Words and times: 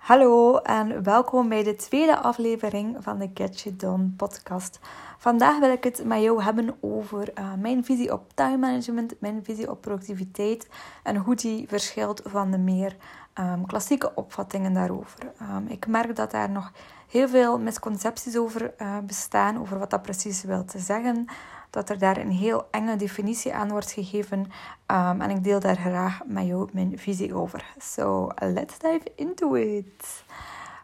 Hallo 0.00 0.56
en 0.56 1.02
welkom 1.02 1.48
bij 1.48 1.62
de 1.62 1.76
tweede 1.76 2.18
aflevering 2.18 2.96
van 3.00 3.18
de 3.18 3.30
Get 3.34 3.60
You 3.60 3.76
Done 3.76 4.10
podcast. 4.16 4.78
Vandaag 5.18 5.58
wil 5.58 5.70
ik 5.70 5.84
het 5.84 6.04
met 6.04 6.22
jou 6.22 6.42
hebben 6.42 6.76
over 6.80 7.30
uh, 7.38 7.54
mijn 7.58 7.84
visie 7.84 8.12
op 8.12 8.32
time 8.34 8.56
management, 8.56 9.14
mijn 9.18 9.44
visie 9.44 9.70
op 9.70 9.80
productiviteit 9.80 10.68
en 11.02 11.16
hoe 11.16 11.34
die 11.34 11.68
verschilt 11.68 12.22
van 12.24 12.50
de 12.50 12.58
meer 12.58 12.96
um, 13.34 13.66
klassieke 13.66 14.14
opvattingen 14.14 14.72
daarover. 14.72 15.32
Um, 15.42 15.66
ik 15.66 15.86
merk 15.86 16.16
dat 16.16 16.30
daar 16.30 16.50
nog 16.50 16.72
heel 17.08 17.28
veel 17.28 17.58
misconcepties 17.58 18.36
over 18.36 18.74
uh, 18.78 18.98
bestaan, 18.98 19.60
over 19.60 19.78
wat 19.78 19.90
dat 19.90 20.02
precies 20.02 20.42
wil 20.42 20.64
te 20.64 20.78
zeggen 20.78 21.26
dat 21.70 21.90
er 21.90 21.98
daar 21.98 22.16
een 22.16 22.30
heel 22.30 22.66
enge 22.70 22.96
definitie 22.96 23.54
aan 23.54 23.70
wordt 23.70 23.90
gegeven. 23.90 24.38
Um, 24.86 25.20
en 25.20 25.30
ik 25.30 25.44
deel 25.44 25.60
daar 25.60 25.76
graag 25.76 26.20
met 26.26 26.46
jou 26.46 26.68
mijn 26.72 26.98
visie 26.98 27.34
over. 27.34 27.64
So, 27.78 28.28
let's 28.38 28.78
dive 28.78 29.12
into 29.14 29.54
it. 29.54 30.24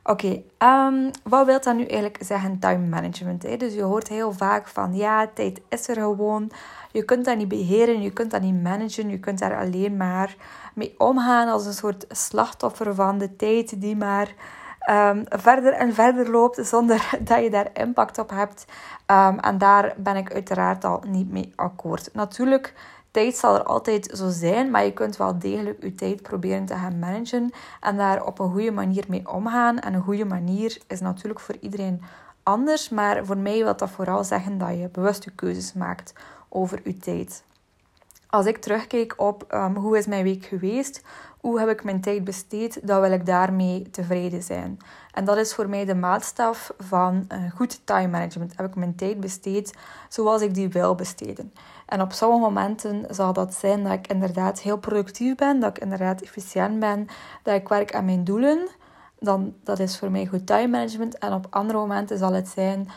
Oké, 0.08 0.42
um, 0.58 1.10
wat 1.22 1.46
wil 1.46 1.60
dat 1.60 1.76
nu 1.76 1.84
eigenlijk 1.84 2.18
zeggen, 2.22 2.58
time 2.58 2.86
management? 2.86 3.42
Hè? 3.42 3.56
Dus 3.56 3.74
je 3.74 3.82
hoort 3.82 4.08
heel 4.08 4.32
vaak 4.32 4.68
van, 4.68 4.94
ja, 4.94 5.26
tijd 5.34 5.60
is 5.68 5.88
er 5.88 5.94
gewoon. 5.94 6.50
Je 6.92 7.04
kunt 7.04 7.24
dat 7.24 7.36
niet 7.36 7.48
beheren, 7.48 8.02
je 8.02 8.10
kunt 8.10 8.30
dat 8.30 8.40
niet 8.40 8.62
managen. 8.62 9.08
Je 9.08 9.18
kunt 9.18 9.38
daar 9.38 9.56
alleen 9.56 9.96
maar 9.96 10.36
mee 10.74 10.94
omgaan 10.98 11.48
als 11.48 11.66
een 11.66 11.72
soort 11.72 12.04
slachtoffer 12.08 12.94
van 12.94 13.18
de 13.18 13.36
tijd 13.36 13.80
die 13.80 13.96
maar 13.96 14.34
um, 14.90 15.24
verder 15.28 15.72
en 15.72 15.94
verder 15.94 16.30
loopt 16.30 16.66
zonder 16.66 17.10
dat 17.20 17.42
je 17.42 17.50
daar 17.50 17.68
impact 17.72 18.18
op 18.18 18.30
hebt. 18.30 18.64
Um, 19.06 19.38
en 19.38 19.58
daar 19.58 19.94
ben 19.96 20.16
ik 20.16 20.32
uiteraard 20.32 20.84
al 20.84 21.02
niet 21.06 21.30
mee 21.30 21.52
akkoord. 21.56 22.10
Natuurlijk, 22.12 22.74
tijd 23.10 23.36
zal 23.36 23.54
er 23.54 23.62
altijd 23.62 24.10
zo 24.14 24.28
zijn, 24.28 24.70
maar 24.70 24.84
je 24.84 24.92
kunt 24.92 25.16
wel 25.16 25.38
degelijk 25.38 25.82
je 25.82 25.94
tijd 25.94 26.22
proberen 26.22 26.64
te 26.64 26.74
gaan 26.74 26.98
managen 26.98 27.50
en 27.80 27.96
daar 27.96 28.24
op 28.24 28.38
een 28.38 28.50
goede 28.50 28.70
manier 28.70 29.04
mee 29.08 29.30
omgaan. 29.32 29.78
En 29.78 29.94
een 29.94 30.02
goede 30.02 30.24
manier 30.24 30.78
is 30.86 31.00
natuurlijk 31.00 31.40
voor 31.40 31.56
iedereen 31.60 32.02
anders, 32.42 32.88
maar 32.88 33.24
voor 33.24 33.38
mij 33.38 33.62
wil 33.62 33.76
dat 33.76 33.90
vooral 33.90 34.24
zeggen 34.24 34.58
dat 34.58 34.68
je 34.68 34.88
bewuste 34.92 35.30
keuzes 35.30 35.72
maakt 35.72 36.12
over 36.48 36.80
je 36.84 36.96
tijd. 36.96 37.44
Als 38.26 38.46
ik 38.46 38.56
terugkijk 38.56 39.14
op 39.16 39.44
um, 39.54 39.76
hoe 39.76 39.98
is 39.98 40.06
mijn 40.06 40.24
week 40.24 40.44
geweest, 40.44 41.02
hoe 41.46 41.58
heb 41.58 41.68
ik 41.68 41.84
mijn 41.84 42.00
tijd 42.00 42.24
besteed, 42.24 42.86
dan 42.86 43.00
wil 43.00 43.12
ik 43.12 43.26
daarmee 43.26 43.90
tevreden 43.90 44.42
zijn. 44.42 44.78
En 45.12 45.24
dat 45.24 45.36
is 45.36 45.54
voor 45.54 45.68
mij 45.68 45.84
de 45.84 45.94
maatstaf 45.94 46.72
van 46.78 47.26
uh, 47.32 47.50
goed 47.54 47.86
time 47.86 48.08
management. 48.08 48.56
Heb 48.56 48.66
ik 48.66 48.74
mijn 48.74 48.94
tijd 48.94 49.20
besteed 49.20 49.74
zoals 50.08 50.42
ik 50.42 50.54
die 50.54 50.68
wil 50.68 50.94
besteden. 50.94 51.52
En 51.86 52.00
op 52.00 52.12
sommige 52.12 52.40
momenten 52.40 53.06
zal 53.10 53.32
dat 53.32 53.54
zijn 53.54 53.82
dat 53.82 53.92
ik 53.92 54.06
inderdaad 54.06 54.60
heel 54.60 54.78
productief 54.78 55.34
ben, 55.34 55.60
dat 55.60 55.76
ik 55.76 55.82
inderdaad 55.82 56.20
efficiënt 56.22 56.78
ben, 56.78 57.06
dat 57.42 57.54
ik 57.54 57.68
werk 57.68 57.94
aan 57.94 58.04
mijn 58.04 58.24
doelen. 58.24 58.68
Dan, 59.18 59.54
dat 59.64 59.78
is 59.78 59.98
voor 59.98 60.10
mij 60.10 60.26
goed 60.26 60.46
time 60.46 60.68
management. 60.68 61.18
En 61.18 61.32
op 61.32 61.46
andere 61.50 61.78
momenten 61.78 62.18
zal 62.18 62.32
het 62.32 62.48
zijn 62.48 62.88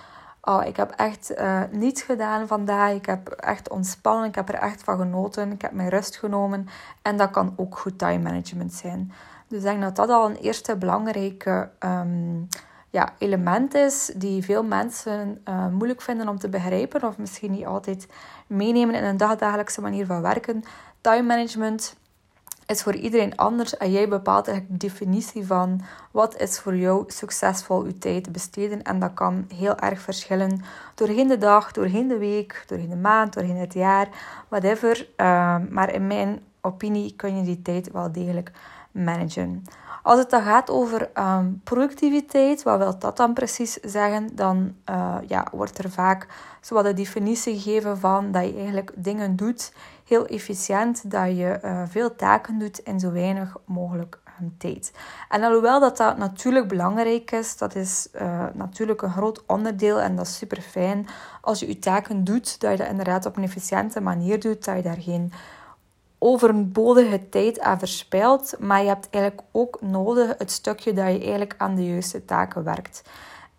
Oh, 0.50 0.66
ik 0.66 0.75
heb 0.75 0.92
echt 0.92 1.31
uh, 1.31 1.61
niets 1.72 2.02
gedaan 2.02 2.47
vandaag. 2.47 2.94
Ik 2.94 3.05
heb 3.05 3.30
echt 3.30 3.69
ontspannen. 3.69 4.28
Ik 4.28 4.36
heb 4.36 4.50
er 4.50 4.55
echt 4.55 4.83
van 4.83 4.97
genoten. 4.97 5.52
Ik 5.52 5.61
heb 5.61 5.72
mijn 5.72 5.89
rust 5.89 6.17
genomen. 6.17 6.67
En 7.02 7.17
dat 7.17 7.31
kan 7.31 7.53
ook 7.55 7.78
goed 7.78 7.97
time 7.97 8.23
management 8.23 8.73
zijn. 8.73 9.11
Dus 9.47 9.58
ik 9.58 9.64
denk 9.64 9.81
dat 9.81 9.95
dat 9.95 10.09
al 10.09 10.30
een 10.30 10.36
eerste 10.36 10.75
belangrijke 10.75 11.70
um, 11.80 12.47
ja, 12.89 13.14
element 13.17 13.73
is 13.73 14.11
die 14.16 14.44
veel 14.44 14.64
mensen 14.64 15.42
uh, 15.50 15.67
moeilijk 15.67 16.02
vinden 16.02 16.27
om 16.27 16.39
te 16.39 16.50
begrijpen. 16.50 17.03
Of 17.03 17.17
misschien 17.17 17.52
niet 17.52 17.66
altijd 17.66 18.08
meenemen 18.47 18.95
in 18.95 19.03
een 19.03 19.17
dagdagelijkse 19.17 19.81
manier 19.81 20.05
van 20.05 20.22
werken. 20.22 20.64
Time 21.02 21.23
management 21.23 21.95
is 22.70 22.84
voor 22.84 22.95
iedereen 22.95 23.36
anders 23.36 23.78
en 23.78 23.92
jij 23.92 24.08
bepaalt 24.08 24.45
de 24.45 24.66
definitie 24.67 25.45
van 25.45 25.81
wat 26.12 26.38
is 26.38 26.59
voor 26.59 26.76
jou 26.76 27.03
succesvol 27.08 27.86
je 27.86 27.98
tijd 27.98 28.31
besteden. 28.31 28.81
En 28.81 29.00
dat 29.00 29.14
kan 29.14 29.45
heel 29.56 29.78
erg 29.78 30.02
verschillen 30.02 30.61
doorheen 30.95 31.28
de 31.28 31.38
dag, 31.38 31.72
doorheen 31.72 32.08
de 32.08 32.17
week, 32.17 32.64
doorheen 32.67 32.89
de 32.89 32.95
maand, 32.95 33.33
doorheen 33.33 33.58
het 33.58 33.73
jaar, 33.73 34.08
whatever. 34.48 35.08
Ehm, 35.16 35.66
maar 35.70 35.93
in 35.93 36.08
mijn 36.08 36.42
opinie 36.61 37.14
kun 37.16 37.38
je 37.38 37.43
die 37.43 37.61
tijd 37.61 37.92
wel 37.92 38.11
degelijk 38.11 38.52
managen. 38.92 39.64
Als 40.04 40.20
het 40.20 40.30
dan 40.30 40.43
gaat 40.43 40.70
over 40.70 41.10
ehm, 41.14 41.52
productiviteit, 41.64 42.64
wat 42.64 42.77
wil 42.77 42.99
dat 42.99 43.17
dan 43.17 43.33
precies 43.33 43.73
zeggen? 43.73 44.36
Dan 44.36 44.76
uh, 44.89 45.16
ja, 45.27 45.48
wordt 45.52 45.77
er 45.77 45.89
vaak 45.89 46.27
de 46.70 46.93
definitie 46.93 47.60
gegeven 47.60 47.98
van 47.98 48.32
dat 48.32 48.45
je 48.45 48.55
eigenlijk 48.55 48.92
dingen 48.95 49.36
doet 49.36 49.73
heel 50.09 50.25
efficiënt, 50.25 51.11
dat 51.11 51.27
je 51.27 51.59
uh, 51.64 51.83
veel 51.87 52.15
taken 52.15 52.59
doet 52.59 52.80
in 52.80 52.99
zo 52.99 53.11
weinig 53.11 53.58
mogelijk 53.65 54.20
um, 54.42 54.55
tijd. 54.58 54.92
En 55.30 55.43
alhoewel 55.43 55.80
dat 55.80 55.97
dat 55.97 56.17
natuurlijk 56.17 56.67
belangrijk 56.67 57.31
is, 57.31 57.58
dat 57.58 57.75
is 57.75 58.08
uh, 58.21 58.45
natuurlijk 58.53 59.02
een 59.02 59.11
groot 59.11 59.45
onderdeel 59.45 59.99
en 59.99 60.15
dat 60.15 60.25
is 60.25 60.37
super 60.37 60.61
fijn 60.61 61.08
als 61.42 61.59
je 61.59 61.67
je 61.67 61.80
taken 61.80 62.23
doet, 62.23 62.59
dat 62.59 62.71
je 62.71 62.77
dat 62.77 62.87
inderdaad 62.87 63.25
op 63.25 63.37
een 63.37 63.43
efficiënte 63.43 64.02
manier 64.02 64.39
doet, 64.39 64.65
dat 64.65 64.75
je 64.75 64.81
daar 64.81 65.02
geen 65.02 65.31
overbodige 66.17 67.30
tijd 67.30 67.59
aan 67.59 67.80
verspilt, 67.80 68.55
maar 68.59 68.81
je 68.81 68.87
hebt 68.87 69.08
eigenlijk 69.09 69.43
ook 69.52 69.81
nodig 69.81 70.36
het 70.37 70.52
stukje 70.52 70.93
dat 70.93 71.05
je 71.05 71.19
eigenlijk 71.19 71.55
aan 71.58 71.75
de 71.75 71.86
juiste 71.86 72.25
taken 72.25 72.64
werkt. 72.64 73.02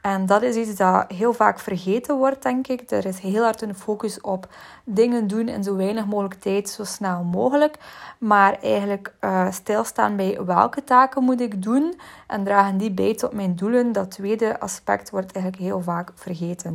En 0.03 0.27
dat 0.27 0.43
is 0.43 0.57
iets 0.57 0.77
dat 0.77 1.05
heel 1.09 1.33
vaak 1.33 1.59
vergeten 1.59 2.17
wordt, 2.17 2.43
denk 2.43 2.67
ik. 2.67 2.91
Er 2.91 3.07
is 3.07 3.19
heel 3.19 3.43
hard 3.43 3.63
een 3.63 3.75
focus 3.75 4.21
op 4.21 4.49
dingen 4.85 5.27
doen 5.27 5.49
in 5.49 5.65
zo 5.65 5.77
weinig 5.77 6.07
mogelijk 6.07 6.41
tijd, 6.41 6.69
zo 6.69 6.85
snel 6.85 7.23
mogelijk. 7.23 7.77
Maar 8.19 8.59
eigenlijk 8.63 9.15
uh, 9.21 9.51
stilstaan 9.51 10.17
bij 10.17 10.45
welke 10.45 10.85
taken 10.85 11.25
moet 11.25 11.41
ik 11.41 11.63
doen 11.63 12.01
en 12.27 12.45
dragen 12.45 12.79
die 12.79 12.91
bij 12.91 13.15
tot 13.15 13.33
mijn 13.33 13.57
doelen. 13.57 13.93
Dat 13.93 14.11
tweede 14.11 14.61
aspect 14.61 15.11
wordt 15.11 15.33
eigenlijk 15.33 15.65
heel 15.65 15.81
vaak 15.83 16.11
vergeten. 16.15 16.73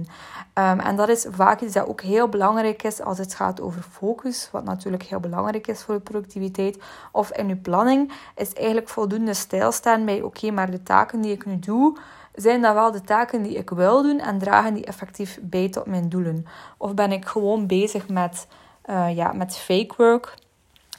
Um, 0.54 0.80
en 0.80 0.96
dat 0.96 1.10
is 1.10 1.26
vaak 1.30 1.62
iets 1.62 1.74
dat 1.74 1.88
ook 1.88 2.02
heel 2.02 2.30
belangrijk 2.30 2.84
is 2.84 3.02
als 3.02 3.18
het 3.18 3.36
gaat 3.36 3.62
over 3.62 3.82
focus, 3.82 4.50
wat 4.52 4.64
natuurlijk 4.64 5.04
heel 5.04 5.20
belangrijk 5.20 5.68
is 5.68 5.82
voor 5.82 5.96
de 5.96 6.02
productiviteit. 6.02 6.80
Of 7.12 7.32
in 7.32 7.50
uw 7.50 7.62
planning 7.62 8.12
is 8.36 8.54
eigenlijk 8.54 8.90
voldoende 8.90 9.34
stilstaan 9.34 10.06
bij 10.06 10.22
oké, 10.22 10.52
maar 10.52 10.72
de 10.72 10.84
taken 10.84 11.22
die 11.22 11.32
ik 11.32 11.46
nu 11.46 11.60
doe 11.60 11.98
zijn 12.36 12.62
dat 12.62 12.74
wel 12.74 12.92
de 12.92 13.02
taken 13.02 13.42
die 13.42 13.58
ik 13.58 13.70
wil 13.70 14.02
doen 14.02 14.20
en 14.20 14.40
dragen 14.40 14.74
die 14.74 14.86
effectief 14.86 15.40
bij 15.42 15.70
tot 15.70 15.86
mijn 15.86 16.10
doelen? 16.10 16.46
Of 16.78 16.94
ben 16.94 17.12
ik 17.12 17.26
gewoon 17.26 17.68
bezig 17.68 18.10
met, 18.10 18.48
uh, 18.90 19.16
ja, 19.16 19.34
met 19.34 19.58
fake 19.58 19.94
work? 19.98 20.34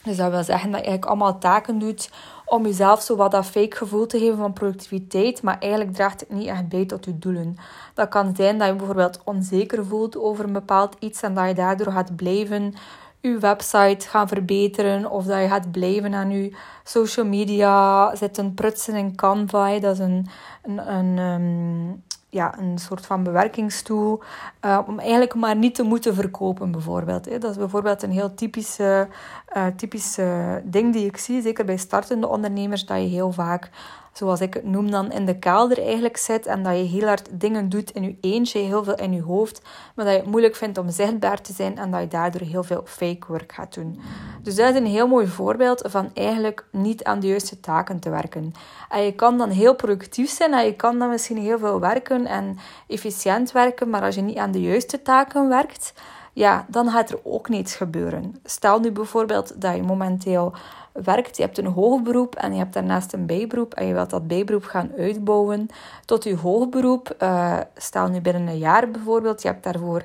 Dus 0.03 0.17
dat 0.17 0.31
wil 0.31 0.43
zeggen 0.43 0.71
dat 0.71 0.81
je 0.81 0.87
eigenlijk 0.87 1.05
allemaal 1.05 1.39
taken 1.39 1.79
doet 1.79 2.11
om 2.45 2.65
jezelf 2.65 3.03
zo 3.03 3.17
wat 3.17 3.31
dat 3.31 3.47
fake 3.47 3.77
gevoel 3.77 4.07
te 4.07 4.19
geven 4.19 4.37
van 4.37 4.53
productiviteit, 4.53 5.43
maar 5.43 5.59
eigenlijk 5.59 5.95
draagt 5.95 6.21
het 6.21 6.31
niet 6.31 6.47
echt 6.47 6.69
bij 6.69 6.87
tot 6.87 7.05
je 7.05 7.19
doelen. 7.19 7.57
Dat 7.95 8.09
kan 8.09 8.37
zijn 8.37 8.59
dat 8.59 8.69
je 8.69 8.75
bijvoorbeeld 8.75 9.21
onzeker 9.25 9.87
voelt 9.87 10.17
over 10.17 10.45
een 10.45 10.53
bepaald 10.53 10.97
iets 10.99 11.23
en 11.23 11.35
dat 11.35 11.49
je 11.49 11.55
daardoor 11.55 11.93
gaat 11.93 12.17
blijven 12.17 12.75
je 13.31 13.39
website 13.39 14.09
gaan 14.09 14.29
verbeteren 14.29 15.11
of 15.11 15.25
dat 15.25 15.41
je 15.41 15.49
gaat 15.49 15.71
blijven 15.71 16.15
aan 16.15 16.31
je 16.31 16.57
social 16.85 17.27
media 17.27 18.15
zitten 18.17 18.55
prutsen 18.55 18.95
in 18.95 19.15
Canva. 19.15 19.79
Dat 19.79 19.93
is 19.93 19.99
een, 19.99 20.27
een, 20.63 20.95
een, 20.95 21.19
um, 21.19 22.03
ja, 22.29 22.59
een 22.59 22.79
soort 22.79 23.07
van 23.07 23.23
bewerkingstoel 23.23 24.23
uh, 24.65 24.79
om 24.87 24.99
eigenlijk 24.99 25.35
maar 25.35 25.57
niet 25.57 25.75
te 25.75 25.83
moeten 25.83 26.15
verkopen 26.15 26.71
bijvoorbeeld. 26.71 27.25
Hè. 27.25 27.39
Dat 27.39 27.51
is 27.51 27.57
bijvoorbeeld 27.57 28.03
een 28.03 28.11
heel 28.11 28.35
typische, 28.35 29.09
uh, 29.57 29.67
typische 29.77 30.63
ding 30.65 30.93
die 30.93 31.07
ik 31.07 31.17
zie, 31.17 31.43
zeker 31.43 31.65
bij 31.65 31.77
startende 31.77 32.27
ondernemers, 32.27 32.87
dat 32.87 32.99
je 32.99 33.07
heel 33.07 33.33
vaak 33.33 33.71
zoals 34.17 34.41
ik 34.41 34.55
het 34.55 34.65
noem, 34.65 34.91
dan 34.91 35.13
in 35.13 35.27
de 35.27 35.39
kelder 35.39 35.79
eigenlijk 35.83 36.17
zit 36.17 36.47
en 36.47 36.63
dat 36.63 36.77
je 36.77 36.83
heel 36.83 37.07
hard 37.07 37.29
dingen 37.33 37.69
doet 37.69 37.91
in 37.91 38.03
je 38.03 38.17
eentje, 38.21 38.59
heel 38.59 38.85
veel 38.85 38.95
in 38.95 39.13
je 39.13 39.23
hoofd, 39.23 39.63
maar 39.95 40.05
dat 40.05 40.15
je 40.15 40.21
het 40.21 40.31
moeilijk 40.31 40.57
vindt 40.57 40.79
om 40.79 40.91
zichtbaar 40.91 41.41
te 41.41 41.53
zijn 41.53 41.79
en 41.79 41.91
dat 41.91 42.01
je 42.01 42.09
daardoor 42.09 42.41
heel 42.41 42.63
veel 42.63 42.83
fake 42.85 43.27
work 43.29 43.53
gaat 43.53 43.75
doen. 43.75 44.01
Dus 44.43 44.55
dat 44.55 44.71
is 44.75 44.81
een 44.81 44.87
heel 44.87 45.09
mooi 45.09 45.27
voorbeeld 45.27 45.83
van 45.87 46.11
eigenlijk 46.15 46.67
niet 46.71 47.05
aan 47.05 47.21
de 47.21 47.27
juiste 47.27 47.61
taken 47.61 48.01
te 48.01 48.11
werken. 48.11 48.53
En 48.89 49.03
je 49.03 49.13
kan 49.13 49.39
dan 49.39 49.51
heel 49.51 49.75
productief 49.75 50.31
zijn 50.31 50.53
en 50.53 50.65
je 50.65 50.77
kan 50.77 50.99
dan 50.99 51.09
misschien 51.09 51.39
heel 51.39 51.59
veel 51.59 51.81
werken 51.81 52.27
en 52.27 52.59
efficiënt 52.87 53.53
werken, 53.53 53.91
maar 53.91 54.03
als 54.03 54.15
je 54.15 54.21
niet 54.21 54.39
aan 54.39 54.53
de 54.53 54.61
juiste 54.61 55.03
taken 55.03 55.49
werkt, 55.49 55.93
ja, 56.33 56.67
dan 56.69 56.91
gaat 56.91 57.11
er 57.11 57.19
ook 57.23 57.49
niets 57.49 57.75
gebeuren. 57.75 58.37
Stel 58.45 58.81
nu 58.81 58.91
bijvoorbeeld 58.91 59.61
dat 59.61 59.75
je 59.75 59.83
momenteel 59.83 60.53
werkt. 61.05 61.37
Je 61.37 61.43
hebt 61.43 61.59
een 61.59 61.67
hoogberoep 61.67 62.35
en 62.35 62.53
je 62.53 62.59
hebt 62.59 62.73
daarnaast 62.73 63.13
een 63.13 63.27
bijberoep 63.27 63.75
en 63.75 63.87
je 63.87 63.95
wilt 63.95 64.11
dat 64.11 64.27
bijberoep 64.27 64.65
gaan 64.65 64.91
uitbouwen 64.99 65.69
tot 66.05 66.25
je 66.25 66.37
hoogberoep. 66.37 67.17
Uh, 67.23 67.59
stel 67.77 68.09
nu 68.09 68.21
binnen 68.21 68.47
een 68.47 68.59
jaar 68.59 68.91
bijvoorbeeld, 68.91 69.43
je 69.43 69.49
hebt 69.49 69.63
daarvoor 69.63 70.05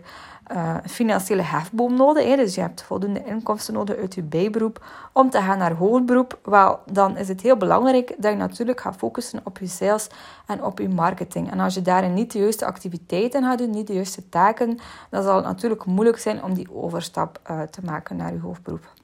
uh, 0.52 0.76
financiële 0.86 1.42
hefboom 1.42 1.96
nodig. 1.96 2.26
Hè? 2.26 2.36
Dus 2.36 2.56
je 2.56 2.62
hebt 2.62 2.84
voldoende 2.84 3.24
inkomsten 3.24 3.74
nodig 3.74 3.98
uit 3.98 4.16
je 4.16 4.24
bijberoep 4.24 4.86
om 5.14 5.30
te 5.30 5.42
gaan 5.42 5.58
naar 5.58 5.74
hoogberoep. 5.74 6.40
Wel, 6.44 6.80
dan 6.92 7.18
is 7.18 7.28
het 7.28 7.42
heel 7.42 7.58
belangrijk 7.58 8.16
dat 8.18 8.32
je 8.32 8.38
natuurlijk 8.38 8.82
gaat 8.82 8.96
focussen 8.96 9.40
op 9.44 9.58
je 9.58 9.68
sales 9.68 10.08
en 10.48 10.64
op 10.64 10.80
je 10.80 10.90
marketing. 10.90 11.52
En 11.52 11.60
als 11.60 11.74
je 11.74 11.82
daarin 11.82 12.14
niet 12.14 12.32
de 12.32 12.40
juiste 12.40 12.66
activiteiten 12.66 13.44
gaat 13.44 13.58
doen, 13.58 13.70
niet 13.70 13.88
de 13.88 13.94
juiste 13.94 14.30
taken, 14.30 14.80
dan 15.10 15.24
zal 15.24 15.36
het 15.36 15.46
natuurlijk 15.46 15.86
moeilijk 15.86 16.18
zijn 16.18 16.44
om 16.44 16.54
die 16.54 16.74
overstap 16.74 17.40
uh, 17.52 17.62
te 17.62 17.82
maken 17.84 18.16
naar 18.16 18.34
je 18.34 18.40
hoofdberoep. 18.40 19.01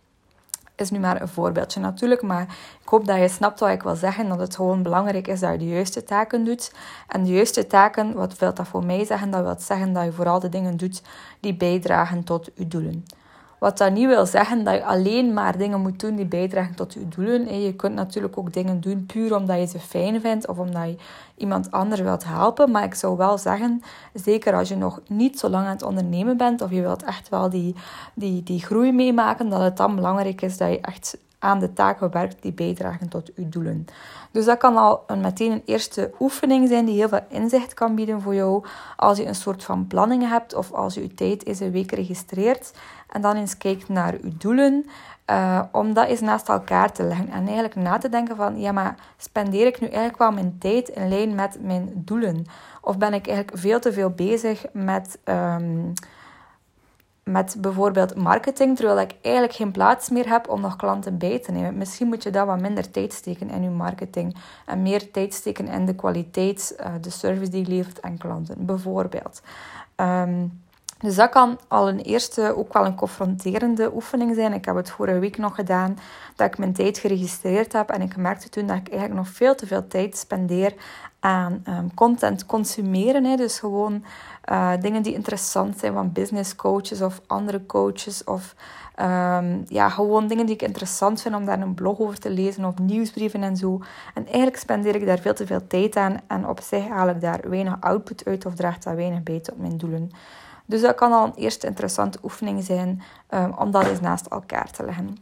Is 0.82 0.90
nu 0.90 1.00
maar 1.00 1.22
een 1.22 1.28
voorbeeldje 1.28 1.80
natuurlijk, 1.80 2.22
maar 2.22 2.42
ik 2.82 2.90
hoop 2.90 3.06
dat 3.06 3.18
je 3.18 3.28
snapt 3.28 3.60
wat 3.60 3.70
ik 3.70 3.84
wil 3.84 3.96
zeggen. 3.96 4.28
Dat 4.28 4.40
het 4.40 4.56
gewoon 4.56 4.84
belangrijk 4.84 5.28
is 5.28 5.40
dat 5.40 5.52
je 5.52 5.58
de 5.58 5.68
juiste 5.68 6.04
taken 6.04 6.46
doet. 6.46 6.74
En 7.08 7.24
de 7.24 7.32
juiste 7.32 7.68
taken, 7.68 8.14
wat 8.14 8.38
wil 8.38 8.54
dat 8.54 8.68
voor 8.68 8.86
mij 8.86 9.06
zeggen? 9.06 9.32
Dat 9.32 9.44
wil 9.44 9.56
zeggen 9.60 9.94
dat 9.94 10.04
je 10.04 10.12
vooral 10.12 10.40
de 10.40 10.50
dingen 10.50 10.78
doet 10.78 11.02
die 11.40 11.56
bijdragen 11.56 12.24
tot 12.24 12.50
je 12.56 12.68
doelen. 12.68 13.06
Wat 13.60 13.78
dat 13.78 13.92
niet 13.92 14.08
wil 14.08 14.26
zeggen 14.26 14.64
dat 14.64 14.74
je 14.74 14.86
alleen 14.86 15.34
maar 15.34 15.58
dingen 15.58 15.82
moet 15.82 16.00
doen 16.00 16.16
die 16.16 16.26
bijdragen 16.26 16.76
tot 16.76 16.94
je 16.94 17.08
doelen. 17.08 17.62
Je 17.62 17.76
kunt 17.76 17.96
natuurlijk 17.96 18.38
ook 18.38 18.54
dingen 18.54 18.82
doen 18.82 19.06
puur 19.06 19.36
omdat 19.36 19.60
je 19.60 19.66
ze 19.66 19.80
fijn 19.80 20.22
vindt 20.22 20.48
of 20.48 20.58
omdat 20.58 20.86
je 20.86 20.98
iemand 21.36 21.72
anders 21.72 22.02
wilt 22.02 22.26
helpen. 22.26 22.72
Maar 22.72 22.84
ik 22.84 22.94
zou 22.94 23.18
wel 23.18 23.38
zeggen, 23.38 23.82
zeker 24.14 24.54
als 24.54 24.70
je 24.70 24.76
nog 24.76 25.02
niet 25.08 25.40
zo 25.40 25.50
lang 25.50 25.66
aan 25.66 25.72
het 25.72 25.84
ondernemen 25.84 26.38
bent 26.38 26.62
of 26.62 26.72
je 26.72 26.82
wilt 26.82 27.04
echt 27.04 27.30
wel 27.30 27.50
die, 27.50 27.76
die, 28.14 28.44
die 28.44 28.60
groei 28.60 28.92
meemaken, 28.92 29.50
dat 29.50 29.62
het 29.62 29.78
dan 29.78 29.96
belangrijk 29.96 30.42
is 30.42 30.58
dat 30.58 30.70
je 30.70 30.82
echt 30.82 31.18
aan 31.40 31.60
de 31.60 31.74
taken 31.74 32.12
werkt 32.12 32.42
die 32.42 32.54
bijdragen 32.54 33.10
tot 33.10 33.32
je 33.36 33.50
doelen. 33.50 33.86
Dus 34.32 34.46
dat 34.46 34.58
kan 34.58 34.78
al 34.78 35.04
een, 35.08 35.20
meteen 35.20 35.52
een 35.52 35.62
eerste 35.66 36.12
oefening 36.20 36.68
zijn 36.68 36.86
die 36.86 36.96
heel 36.96 37.08
veel 37.08 37.26
inzicht 37.30 37.74
kan 37.74 37.96
bieden 37.96 38.22
voor 38.22 38.36
jou 38.36 38.66
als 38.96 39.18
je 39.18 39.26
een 39.26 39.36
soort 39.36 39.64
van 39.64 39.88
planning 39.88 40.30
hebt 40.30 40.56
of 40.56 40.72
als 40.72 40.94
je 40.94 41.02
je 41.02 41.14
tijd 41.14 41.46
eens 41.46 41.60
een 41.60 41.72
week 41.72 41.92
registreert 41.92 42.72
en 43.08 43.22
dan 43.22 43.36
eens 43.36 43.58
kijkt 43.58 43.90
naar 43.90 44.14
je 44.14 44.38
doelen. 44.38 44.86
Uh, 45.32 45.62
om 45.72 45.94
dat 45.94 46.08
eens 46.08 46.22
naast 46.22 46.50
elkaar 46.50 46.92
te 46.92 47.04
leggen 47.04 47.30
en 47.30 47.46
eigenlijk 47.46 47.76
na 47.76 47.98
te 47.98 48.10
denken 48.10 48.36
van 48.36 48.60
ja, 48.60 48.72
maar 48.72 48.96
spendeer 49.18 49.68
ik 49.68 49.82
nu 49.82 49.88
eigenlijk 49.88 50.18
wel 50.18 50.32
mijn 50.32 50.56
tijd 50.60 50.90
in 50.90 51.10
lijn 51.10 51.36
met 51.36 51.58
mijn 51.62 51.92
doelen? 51.96 52.46
Of 52.82 52.98
ben 52.98 53.14
ik 53.14 53.28
eigenlijk 53.28 53.58
veel 53.58 53.80
te 53.80 53.94
veel 53.94 54.10
bezig 54.10 54.66
met 54.74 55.20
ehm, 55.24 55.92
met 57.28 57.56
bijvoorbeeld 57.60 58.16
marketing, 58.16 58.76
terwijl 58.76 59.00
ik 59.00 59.16
eigenlijk 59.22 59.56
geen 59.56 59.72
plaats 59.72 60.10
meer 60.10 60.30
heb 60.30 60.50
om 60.50 60.62
nog 60.62 60.76
klanten 60.76 61.18
bij 61.18 61.40
te 61.40 61.52
nemen. 61.52 61.78
Misschien 61.78 62.08
moet 62.08 62.24
je 62.24 62.30
daar 62.30 62.46
wat 62.46 62.60
minder 62.60 62.92
tijd 62.92 63.14
steken 63.14 63.50
in 63.50 63.64
je 63.64 63.70
marketing 63.70 64.36
en 64.66 64.82
meer 64.82 65.12
tijd 65.12 65.34
steken 65.34 65.68
in 65.68 65.86
de 65.86 65.96
kwaliteit, 65.96 66.76
uh, 66.80 66.92
de 67.02 67.10
service 67.10 67.52
die 67.52 67.66
je 67.66 67.76
levert 67.76 68.02
aan 68.02 68.18
klanten, 68.18 68.66
bijvoorbeeld. 68.66 69.42
Um, 69.96 70.66
dus 71.00 71.16
dat 71.16 71.30
kan 71.30 71.60
al 71.68 71.88
een 71.88 72.00
eerste, 72.00 72.56
ook 72.58 72.74
wel 72.74 72.86
een 72.86 72.96
confronterende 72.96 73.92
oefening 73.94 74.36
zijn. 74.36 74.54
Ik 74.54 74.66
heb 74.66 74.76
het 74.76 74.90
vorige 74.90 75.20
week 75.20 75.38
nog 75.38 75.56
gedaan, 75.56 75.98
dat 76.36 76.48
ik 76.48 76.58
mijn 76.58 76.74
tijd 76.74 76.98
geregistreerd 76.98 77.74
heb. 77.74 77.90
En 77.90 78.02
ik 78.02 78.18
merkte 78.18 78.50
toen 78.50 78.68
dat 78.68 78.78
ik 78.78 78.90
eigenlijk 78.90 79.20
nog 79.20 79.30
veel 79.30 79.56
te 79.56 79.68
veel 79.68 79.88
tijd 79.88 80.18
spendeer 80.18 80.74
aan 81.20 81.64
um, 81.68 81.94
content 81.94 82.46
consumeren. 82.46 83.24
Hè. 83.24 83.36
Dus 83.36 83.60
gewoon 83.60 84.04
uh, 84.52 84.72
dingen 84.82 85.02
die 85.02 85.14
interessant 85.14 85.80
zijn 85.80 85.94
van 85.94 86.12
business 86.12 86.56
coaches 86.56 87.02
of 87.02 87.22
andere 87.28 87.66
coaches. 87.66 88.24
Of 88.24 88.56
um, 89.00 89.66
ja, 89.68 89.90
gewoon 89.90 90.28
dingen 90.28 90.46
die 90.46 90.56
ik 90.56 90.62
interessant 90.62 91.22
vind 91.22 91.36
om 91.36 91.46
daar 91.46 91.62
een 91.62 91.74
blog 91.74 92.00
over 92.00 92.20
te 92.20 92.30
lezen 92.30 92.66
of 92.66 92.78
nieuwsbrieven 92.78 93.44
en 93.44 93.58
zo. 93.58 93.82
En 94.14 94.26
eigenlijk 94.26 94.58
spendeer 94.58 94.96
ik 94.96 95.06
daar 95.06 95.20
veel 95.20 95.34
te 95.34 95.46
veel 95.46 95.68
tijd 95.68 95.96
aan. 95.96 96.20
En 96.28 96.48
op 96.48 96.60
zich 96.62 96.88
haal 96.88 97.10
ik 97.10 97.22
daar 97.22 97.40
weinig 97.50 97.76
output 97.80 98.26
uit 98.26 98.46
of 98.46 98.56
draagt 98.56 98.84
dat 98.84 98.96
weinig 98.96 99.24
bij 99.24 99.40
tot 99.40 99.58
mijn 99.58 99.78
doelen. 99.78 100.12
Dus 100.68 100.82
dat 100.82 100.96
kan 100.96 101.12
al 101.12 101.26
een 101.26 101.36
eerste 101.36 101.68
interessante 101.68 102.20
oefening 102.24 102.64
zijn 102.64 103.02
um, 103.30 103.54
om 103.54 103.72
dat 103.72 103.88
eens 103.88 104.00
naast 104.00 104.26
elkaar 104.26 104.72
te 104.72 104.86
leggen. 104.86 105.18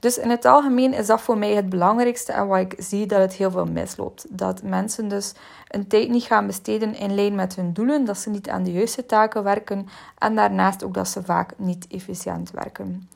Dus 0.00 0.18
in 0.18 0.30
het 0.30 0.44
algemeen 0.44 0.92
is 0.94 1.06
dat 1.06 1.20
voor 1.20 1.38
mij 1.38 1.54
het 1.54 1.68
belangrijkste 1.68 2.32
en 2.32 2.46
wat 2.46 2.58
ik 2.58 2.74
zie 2.78 3.06
dat 3.06 3.20
het 3.20 3.32
heel 3.32 3.50
veel 3.50 3.64
misloopt. 3.64 4.26
Dat 4.28 4.62
mensen 4.62 5.08
dus 5.08 5.34
een 5.68 5.86
tijd 5.86 6.08
niet 6.08 6.22
gaan 6.22 6.46
besteden 6.46 6.94
in 6.94 7.14
lijn 7.14 7.34
met 7.34 7.56
hun 7.56 7.72
doelen, 7.72 8.04
dat 8.04 8.18
ze 8.18 8.30
niet 8.30 8.48
aan 8.48 8.62
de 8.62 8.72
juiste 8.72 9.06
taken 9.06 9.42
werken 9.42 9.88
en 10.18 10.34
daarnaast 10.34 10.84
ook 10.84 10.94
dat 10.94 11.08
ze 11.08 11.22
vaak 11.22 11.52
niet 11.56 11.86
efficiënt 11.90 12.50
werken. 12.50 13.08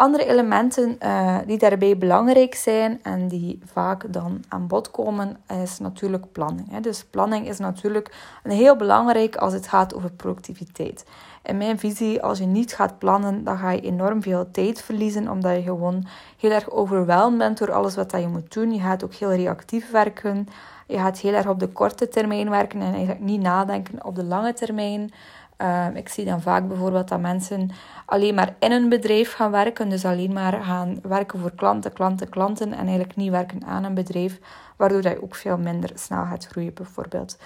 Andere 0.00 0.24
elementen 0.26 0.98
uh, 1.02 1.38
die 1.46 1.58
daarbij 1.58 1.98
belangrijk 1.98 2.54
zijn 2.54 3.00
en 3.02 3.28
die 3.28 3.60
vaak 3.64 4.12
dan 4.12 4.44
aan 4.48 4.66
bod 4.66 4.90
komen, 4.90 5.36
is 5.62 5.78
natuurlijk 5.78 6.32
planning. 6.32 6.70
Hè. 6.70 6.80
Dus 6.80 7.04
planning 7.04 7.48
is 7.48 7.58
natuurlijk 7.58 8.14
heel 8.42 8.76
belangrijk 8.76 9.36
als 9.36 9.52
het 9.52 9.68
gaat 9.68 9.94
over 9.94 10.10
productiviteit. 10.10 11.04
In 11.42 11.56
mijn 11.56 11.78
visie, 11.78 12.22
als 12.22 12.38
je 12.38 12.46
niet 12.46 12.74
gaat 12.74 12.98
plannen, 12.98 13.44
dan 13.44 13.58
ga 13.58 13.70
je 13.70 13.80
enorm 13.80 14.22
veel 14.22 14.50
tijd 14.50 14.82
verliezen, 14.82 15.30
omdat 15.30 15.56
je 15.56 15.62
gewoon 15.62 16.06
heel 16.38 16.50
erg 16.50 16.70
overweldigd 16.70 17.38
bent 17.38 17.58
door 17.58 17.72
alles 17.72 17.94
wat 17.94 18.10
je 18.10 18.28
moet 18.28 18.52
doen. 18.52 18.72
Je 18.72 18.80
gaat 18.80 19.04
ook 19.04 19.14
heel 19.14 19.32
reactief 19.32 19.90
werken. 19.90 20.48
Je 20.86 20.98
gaat 20.98 21.18
heel 21.18 21.34
erg 21.34 21.48
op 21.48 21.58
de 21.58 21.68
korte 21.68 22.08
termijn 22.08 22.50
werken 22.50 22.80
en 22.80 22.92
eigenlijk 22.92 23.20
niet 23.20 23.40
nadenken 23.40 24.04
op 24.04 24.14
de 24.14 24.24
lange 24.24 24.52
termijn. 24.52 25.12
Ehm, 25.60 25.96
ik 25.96 26.08
zie 26.08 26.24
dan 26.24 26.40
vaak 26.40 26.68
bijvoorbeeld 26.68 27.08
dat 27.08 27.20
mensen 27.20 27.70
alleen 28.06 28.34
maar 28.34 28.54
in 28.58 28.72
een 28.72 28.88
bedrijf 28.88 29.32
gaan 29.32 29.50
werken. 29.50 29.88
Dus 29.88 30.04
alleen 30.04 30.32
maar 30.32 30.52
gaan 30.62 30.98
werken 31.02 31.38
voor 31.38 31.54
klanten, 31.54 31.92
klanten, 31.92 32.28
klanten. 32.28 32.72
En 32.72 32.80
eigenlijk 32.80 33.16
niet 33.16 33.30
werken 33.30 33.64
aan 33.64 33.84
een 33.84 33.94
bedrijf. 33.94 34.38
Waardoor 34.76 35.02
je 35.02 35.22
ook 35.22 35.34
veel 35.34 35.58
minder 35.58 35.90
snel 35.94 36.24
gaat 36.24 36.46
groeien 36.46 36.74
bijvoorbeeld. 36.74 37.38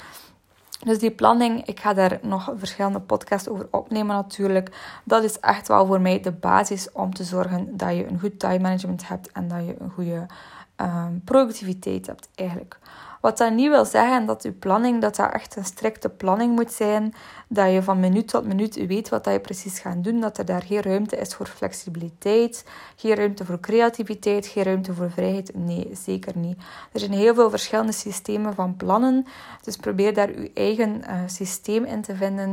Dus 0.85 0.99
die 0.99 1.11
planning, 1.11 1.67
ik 1.67 1.81
ga 1.81 1.95
daar 1.95 2.19
nog 2.23 2.53
verschillende 2.57 3.01
podcasts 3.01 3.49
over 3.49 3.69
opnemen 3.71 4.17
natuurlijk. 4.17 4.99
Dat 5.05 5.25
is 5.25 5.41
echt 5.41 5.69
wel 5.69 5.87
voor 5.87 6.01
mij 6.01 6.21
de 6.21 6.33
basis 6.33 6.93
om 6.93 7.15
te 7.15 7.25
zorgen 7.25 7.77
dat 7.77 7.97
je 7.97 8.07
een 8.07 8.21
goed 8.21 8.39
time 8.39 8.59
management 8.59 9.09
hebt 9.09 9.33
en 9.33 9.49
dat 9.49 9.65
je 9.67 9.77
een 9.79 9.91
goede 9.91 10.27
ehm, 10.77 11.13
productiviteit 11.25 12.07
hebt 12.07 12.29
eigenlijk. 12.35 12.79
Wat 13.25 13.39
dat 13.39 13.53
niet 13.53 13.69
wil 13.69 13.85
zeggen 13.85 14.27
dat 14.27 14.43
je 14.43 14.53
planning 14.53 15.01
dat 15.01 15.17
dat 15.17 15.33
echt 15.33 15.57
een 15.57 15.65
strikte 15.65 16.09
planning 16.09 16.55
moet 16.55 16.73
zijn. 16.73 17.15
Dat 17.49 17.73
je 17.73 17.83
van 17.83 18.01
minuut 18.01 18.29
tot 18.29 18.47
minuut 18.47 18.87
weet 18.87 19.09
wat 19.09 19.25
je 19.25 19.41
precies 19.41 19.79
gaat 19.79 20.05
doen. 20.05 20.21
Dat 20.21 20.39
er 20.39 20.45
daar 20.45 20.63
geen 20.63 20.83
ruimte 20.83 21.17
is 21.17 21.35
voor 21.35 21.47
flexibiliteit. 21.47 22.65
Geen 22.97 23.15
ruimte 23.15 23.45
voor 23.45 23.61
creativiteit. 23.61 24.47
Geen 24.47 24.63
ruimte 24.63 24.95
voor 24.95 25.11
vrijheid. 25.11 25.55
Nee, 25.55 25.91
zeker 25.93 26.37
niet. 26.37 26.59
Er 26.93 27.01
zijn 27.01 27.13
heel 27.13 27.35
veel 27.35 27.51
verschillende 27.51 27.93
systemen 27.93 28.55
van 28.55 28.77
plannen. 28.77 29.27
Dus 29.63 29.77
probeer 29.77 30.15
daar 30.15 30.41
je 30.41 30.51
eigen 30.55 31.01
uh, 31.01 31.21
systeem 31.27 31.85
in 31.85 32.03
te 32.03 32.17
vinden. 32.17 32.51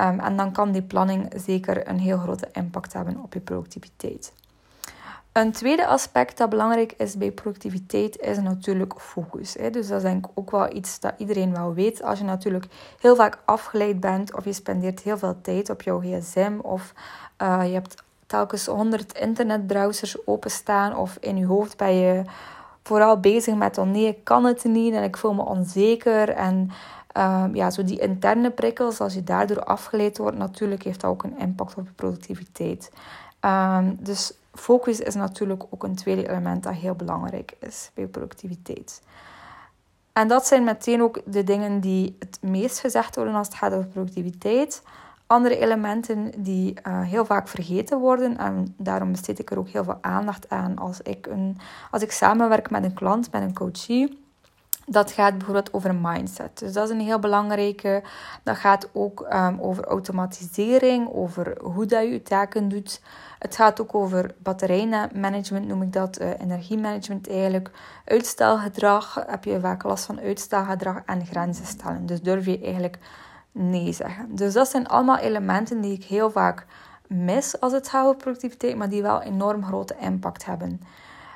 Um, 0.00 0.20
en 0.20 0.36
dan 0.36 0.52
kan 0.52 0.72
die 0.72 0.82
planning 0.82 1.32
zeker 1.46 1.88
een 1.88 1.98
heel 1.98 2.18
grote 2.18 2.48
impact 2.52 2.92
hebben 2.92 3.22
op 3.22 3.32
je 3.32 3.40
productiviteit. 3.40 4.32
Een 5.32 5.52
tweede 5.52 5.86
aspect 5.86 6.38
dat 6.38 6.48
belangrijk 6.48 6.92
is 6.96 7.16
bij 7.16 7.30
productiviteit 7.30 8.18
is 8.20 8.38
natuurlijk 8.38 8.94
focus. 9.00 9.52
Dus 9.52 9.88
dat 9.88 9.96
is 9.96 10.02
denk 10.02 10.26
ik 10.26 10.30
ook 10.34 10.50
wel 10.50 10.74
iets 10.74 11.00
dat 11.00 11.14
iedereen 11.16 11.52
wel 11.52 11.74
weet. 11.74 12.02
Als 12.02 12.18
je 12.18 12.24
natuurlijk 12.24 12.66
heel 13.00 13.16
vaak 13.16 13.38
afgeleid 13.44 14.00
bent 14.00 14.36
of 14.36 14.44
je 14.44 14.52
spendeert 14.52 15.00
heel 15.00 15.18
veel 15.18 15.36
tijd 15.42 15.70
op 15.70 15.82
jouw 15.82 16.00
gsm 16.00 16.52
of 16.62 16.92
uh, 17.42 17.60
je 17.66 17.72
hebt 17.72 18.02
telkens 18.26 18.66
honderd 18.66 19.18
internetbrowsers 19.18 20.26
openstaan 20.26 20.96
of 20.96 21.16
in 21.20 21.36
je 21.36 21.46
hoofd 21.46 21.76
ben 21.76 21.94
je 21.94 22.22
vooral 22.82 23.20
bezig 23.20 23.54
met 23.54 23.78
oh 23.78 23.86
nee, 23.86 24.06
ik 24.06 24.24
kan 24.24 24.44
het 24.44 24.64
niet 24.64 24.94
en 24.94 25.02
ik 25.02 25.16
voel 25.16 25.34
me 25.34 25.44
onzeker 25.44 26.28
en 26.28 26.70
uh, 27.16 27.44
ja, 27.52 27.70
zo 27.70 27.84
die 27.84 28.00
interne 28.00 28.50
prikkels, 28.50 29.00
als 29.00 29.14
je 29.14 29.24
daardoor 29.24 29.64
afgeleid 29.64 30.18
wordt, 30.18 30.36
natuurlijk 30.36 30.82
heeft 30.82 31.00
dat 31.00 31.10
ook 31.10 31.22
een 31.22 31.38
impact 31.38 31.74
op 31.74 31.86
je 31.86 31.92
productiviteit. 31.92 32.90
Um, 33.40 33.96
dus 34.00 34.32
focus 34.52 35.00
is 35.00 35.14
natuurlijk 35.14 35.64
ook 35.70 35.84
een 35.84 35.94
tweede 35.94 36.28
element 36.28 36.62
dat 36.62 36.74
heel 36.74 36.94
belangrijk 36.94 37.56
is 37.60 37.90
bij 37.94 38.06
productiviteit. 38.06 39.02
En 40.12 40.28
dat 40.28 40.46
zijn 40.46 40.64
meteen 40.64 41.02
ook 41.02 41.20
de 41.26 41.44
dingen 41.44 41.80
die 41.80 42.16
het 42.18 42.38
meest 42.40 42.78
gezegd 42.80 43.16
worden 43.16 43.34
als 43.34 43.46
het 43.46 43.56
gaat 43.56 43.72
over 43.72 43.86
productiviteit. 43.86 44.82
Andere 45.26 45.58
elementen 45.58 46.32
die 46.42 46.74
uh, 46.86 47.02
heel 47.02 47.24
vaak 47.24 47.48
vergeten 47.48 47.98
worden, 47.98 48.38
en 48.38 48.74
daarom 48.78 49.10
besteed 49.10 49.38
ik 49.38 49.50
er 49.50 49.58
ook 49.58 49.68
heel 49.68 49.84
veel 49.84 49.98
aandacht 50.00 50.48
aan 50.50 50.78
als 50.78 51.00
ik, 51.00 51.26
een, 51.26 51.58
als 51.90 52.02
ik 52.02 52.12
samenwerk 52.12 52.70
met 52.70 52.84
een 52.84 52.94
klant, 52.94 53.32
met 53.32 53.42
een 53.42 53.54
coachie. 53.54 54.21
Dat 54.86 55.12
gaat 55.12 55.36
bijvoorbeeld 55.36 55.72
over 55.72 55.94
mindset. 55.94 56.58
Dus 56.58 56.72
dat 56.72 56.84
is 56.84 56.94
een 56.94 57.00
heel 57.00 57.18
belangrijke. 57.18 58.02
Dat 58.42 58.56
gaat 58.56 58.88
ook 58.92 59.26
um, 59.32 59.60
over 59.60 59.84
automatisering, 59.84 61.08
over 61.12 61.56
hoe 61.62 61.86
dat 61.86 62.02
je 62.02 62.10
je 62.10 62.22
taken 62.22 62.68
doet. 62.68 63.02
Het 63.38 63.56
gaat 63.56 63.80
ook 63.80 63.94
over 63.94 64.34
batterijmanagement, 64.38 65.66
noem 65.66 65.82
ik 65.82 65.92
dat, 65.92 66.20
uh, 66.20 66.40
energiemanagement 66.40 67.28
eigenlijk. 67.28 67.70
Uitstelgedrag, 68.04 69.24
heb 69.26 69.44
je 69.44 69.60
vaak 69.60 69.82
last 69.82 70.04
van 70.04 70.20
uitstelgedrag 70.20 71.02
en 71.06 71.26
grenzen 71.26 71.66
stellen. 71.66 72.06
Dus 72.06 72.20
durf 72.20 72.46
je 72.46 72.60
eigenlijk 72.60 72.98
nee 73.52 73.92
zeggen. 73.92 74.36
Dus 74.36 74.52
dat 74.52 74.68
zijn 74.68 74.86
allemaal 74.86 75.18
elementen 75.18 75.80
die 75.80 75.92
ik 75.92 76.04
heel 76.04 76.30
vaak 76.30 76.66
mis 77.06 77.60
als 77.60 77.72
het 77.72 77.88
gaat 77.88 78.04
over 78.04 78.16
productiviteit, 78.16 78.76
maar 78.76 78.88
die 78.88 79.02
wel 79.02 79.22
enorm 79.22 79.64
grote 79.64 79.96
impact 80.00 80.44
hebben. 80.44 80.80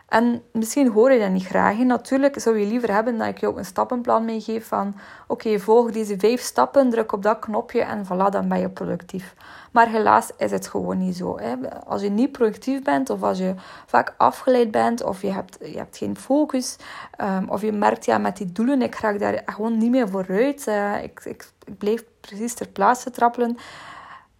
En 0.09 0.43
misschien 0.53 0.89
hoor 0.89 1.13
je 1.13 1.19
dat 1.19 1.31
niet 1.31 1.47
graag. 1.47 1.77
Natuurlijk 1.77 2.41
zou 2.41 2.59
je 2.59 2.67
liever 2.67 2.93
hebben 2.93 3.19
dat 3.19 3.27
ik 3.27 3.39
je 3.39 3.47
ook 3.47 3.57
een 3.57 3.65
stappenplan 3.65 4.25
meegeef 4.25 4.67
van 4.67 4.95
oké, 5.27 5.59
volg 5.59 5.91
deze 5.91 6.19
vijf 6.19 6.41
stappen, 6.41 6.91
druk 6.91 7.13
op 7.13 7.23
dat 7.23 7.39
knopje 7.39 7.81
en 7.83 8.05
voilà, 8.05 8.31
dan 8.31 8.49
ben 8.49 8.59
je 8.59 8.69
productief. 8.69 9.35
Maar 9.73 9.89
helaas 9.89 10.31
is 10.37 10.51
het 10.51 10.69
gewoon 10.69 10.99
niet 10.99 11.17
zo. 11.17 11.39
Hè. 11.39 11.55
Als 11.87 12.03
je 12.03 12.11
niet 12.11 12.33
productief 12.33 12.83
bent 12.83 13.11
of 13.11 13.23
als 13.23 13.39
je 13.39 13.55
vaak 13.87 14.15
afgeleid 14.17 14.71
bent 14.71 15.03
of 15.03 15.23
je 15.23 15.33
hebt, 15.33 15.59
je 15.61 15.77
hebt 15.77 15.97
geen 15.97 16.17
focus 16.17 16.77
um, 17.21 17.49
of 17.49 17.61
je 17.61 17.73
merkt 17.73 18.05
ja, 18.05 18.19
met 18.19 18.37
die 18.37 18.53
doelen, 18.53 18.83
ik 18.83 18.95
ga 18.95 19.13
daar 19.13 19.43
gewoon 19.47 19.79
niet 19.79 19.91
meer 19.91 20.09
vooruit. 20.09 20.67
Uh, 20.69 21.03
ik, 21.03 21.21
ik, 21.25 21.51
blijf 21.79 22.05
precies 22.21 22.55
ter 22.55 22.69
plaatse 22.69 23.11
trappelen 23.11 23.57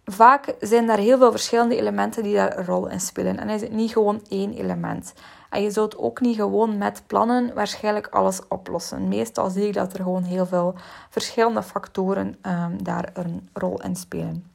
vaak 0.05 0.55
zijn 0.59 0.89
er 0.89 0.97
heel 0.97 1.17
veel 1.17 1.31
verschillende 1.31 1.75
elementen 1.75 2.23
die 2.23 2.35
daar 2.35 2.57
een 2.57 2.65
rol 2.65 2.87
in 2.87 2.99
spelen. 2.99 3.39
En 3.39 3.49
is 3.49 3.61
het 3.61 3.71
niet 3.71 3.91
gewoon 3.91 4.21
één 4.29 4.53
element. 4.53 5.13
En 5.49 5.61
je 5.61 5.71
zult 5.71 5.97
ook 5.97 6.21
niet 6.21 6.35
gewoon 6.35 6.77
met 6.77 7.03
plannen 7.07 7.53
waarschijnlijk 7.53 8.07
alles 8.07 8.47
oplossen. 8.47 9.07
Meestal 9.07 9.49
zie 9.49 9.67
ik 9.67 9.73
dat 9.73 9.93
er 9.93 10.03
gewoon 10.03 10.23
heel 10.23 10.45
veel 10.45 10.75
verschillende 11.09 11.63
factoren 11.63 12.37
um, 12.41 12.83
daar 12.83 13.09
een 13.13 13.49
rol 13.53 13.81
in 13.81 13.95
spelen. 13.95 14.51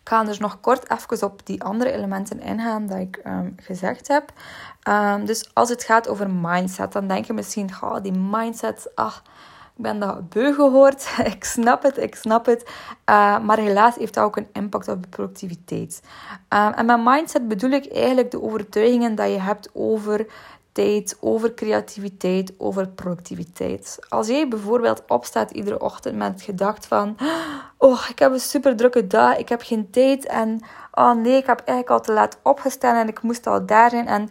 Ik 0.00 0.12
ga 0.12 0.24
dus 0.24 0.38
nog 0.38 0.60
kort 0.60 0.90
even 0.90 1.26
op 1.26 1.46
die 1.46 1.62
andere 1.62 1.90
elementen 1.90 2.40
ingaan 2.40 2.86
dat 2.86 2.98
ik 2.98 3.20
um, 3.24 3.54
gezegd 3.56 4.08
heb. 4.08 4.32
Um, 4.88 5.24
dus 5.24 5.54
als 5.54 5.68
het 5.68 5.84
gaat 5.84 6.08
over 6.08 6.30
mindset, 6.30 6.92
dan 6.92 7.08
denk 7.08 7.24
je 7.24 7.32
misschien, 7.32 7.70
oh, 7.80 7.96
die 8.02 8.12
mindset, 8.12 8.90
ach, 8.94 9.22
ik 9.76 9.82
ben 9.82 9.98
dat 9.98 10.28
beu 10.28 10.54
gehoord. 10.54 11.08
ik 11.34 11.44
snap 11.44 11.82
het, 11.82 11.98
ik 11.98 12.14
snap 12.14 12.46
het. 12.46 12.62
Uh, 13.10 13.38
maar 13.38 13.58
helaas 13.58 13.94
heeft 13.96 14.14
dat 14.14 14.24
ook 14.24 14.36
een 14.36 14.48
impact 14.52 14.88
op 14.88 15.02
de 15.02 15.08
productiviteit. 15.08 16.02
Uh, 16.52 16.78
en 16.78 16.86
met 16.86 17.04
mindset 17.04 17.48
bedoel 17.48 17.70
ik 17.70 17.92
eigenlijk 17.92 18.30
de 18.30 18.42
overtuigingen 18.42 19.14
dat 19.14 19.30
je 19.30 19.40
hebt 19.40 19.70
over 19.72 20.26
tijd, 20.72 21.16
over 21.20 21.54
creativiteit, 21.54 22.52
over 22.58 22.88
productiviteit. 22.88 23.98
Als 24.08 24.26
jij 24.26 24.48
bijvoorbeeld 24.48 25.02
opstaat 25.08 25.50
iedere 25.50 25.80
ochtend 25.80 26.16
met 26.16 26.32
het 26.32 26.42
gedacht 26.42 26.86
van... 26.86 27.16
Oh, 27.78 28.06
ik 28.08 28.18
heb 28.18 28.32
een 28.32 28.40
super 28.40 28.76
drukke 28.76 29.06
dag, 29.06 29.36
ik 29.36 29.48
heb 29.48 29.62
geen 29.62 29.90
tijd 29.90 30.26
en... 30.26 30.60
Oh 30.92 31.12
nee, 31.12 31.36
ik 31.36 31.46
heb 31.46 31.58
eigenlijk 31.58 31.90
al 31.90 32.00
te 32.00 32.12
laat 32.12 32.38
opgestaan 32.42 32.96
en 32.96 33.08
ik 33.08 33.22
moest 33.22 33.46
al 33.46 33.66
daar 33.66 33.90
zijn 33.90 34.06
en 34.06 34.28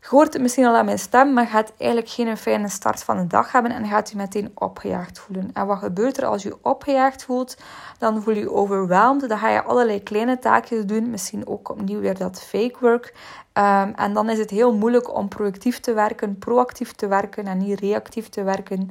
je 0.00 0.06
hoort 0.08 0.32
het 0.32 0.42
misschien 0.42 0.64
al 0.64 0.76
aan 0.76 0.84
mijn 0.84 0.98
stem, 0.98 1.32
maar 1.32 1.46
gaat 1.46 1.72
eigenlijk 1.76 2.10
geen 2.10 2.36
fijne 2.36 2.68
start 2.68 3.02
van 3.02 3.16
de 3.16 3.26
dag 3.26 3.52
hebben 3.52 3.72
en 3.72 3.86
gaat 3.86 4.10
je 4.10 4.16
meteen 4.16 4.50
opgejaagd 4.54 5.18
voelen. 5.18 5.50
En 5.52 5.66
wat 5.66 5.78
gebeurt 5.78 6.16
er 6.16 6.24
als 6.24 6.42
je 6.42 6.58
opgejaagd 6.62 7.24
voelt? 7.24 7.56
Dan 7.98 8.22
voel 8.22 8.34
je 8.34 8.40
je 8.40 8.52
overweldigd. 8.52 9.28
Dan 9.28 9.38
ga 9.38 9.48
je 9.48 9.62
allerlei 9.62 10.02
kleine 10.02 10.38
taakjes 10.38 10.86
doen, 10.86 11.10
misschien 11.10 11.46
ook 11.46 11.68
opnieuw 11.68 12.00
weer 12.00 12.18
dat 12.18 12.42
fake 12.42 12.76
work. 12.80 13.14
Um, 13.52 13.92
en 13.94 14.12
dan 14.12 14.30
is 14.30 14.38
het 14.38 14.50
heel 14.50 14.74
moeilijk 14.74 15.14
om 15.14 15.28
productief 15.28 15.80
te 15.80 15.92
werken, 15.92 16.38
proactief 16.38 16.92
te 16.92 17.06
werken 17.06 17.46
en 17.46 17.58
niet 17.58 17.80
reactief 17.80 18.28
te 18.28 18.42
werken. 18.42 18.90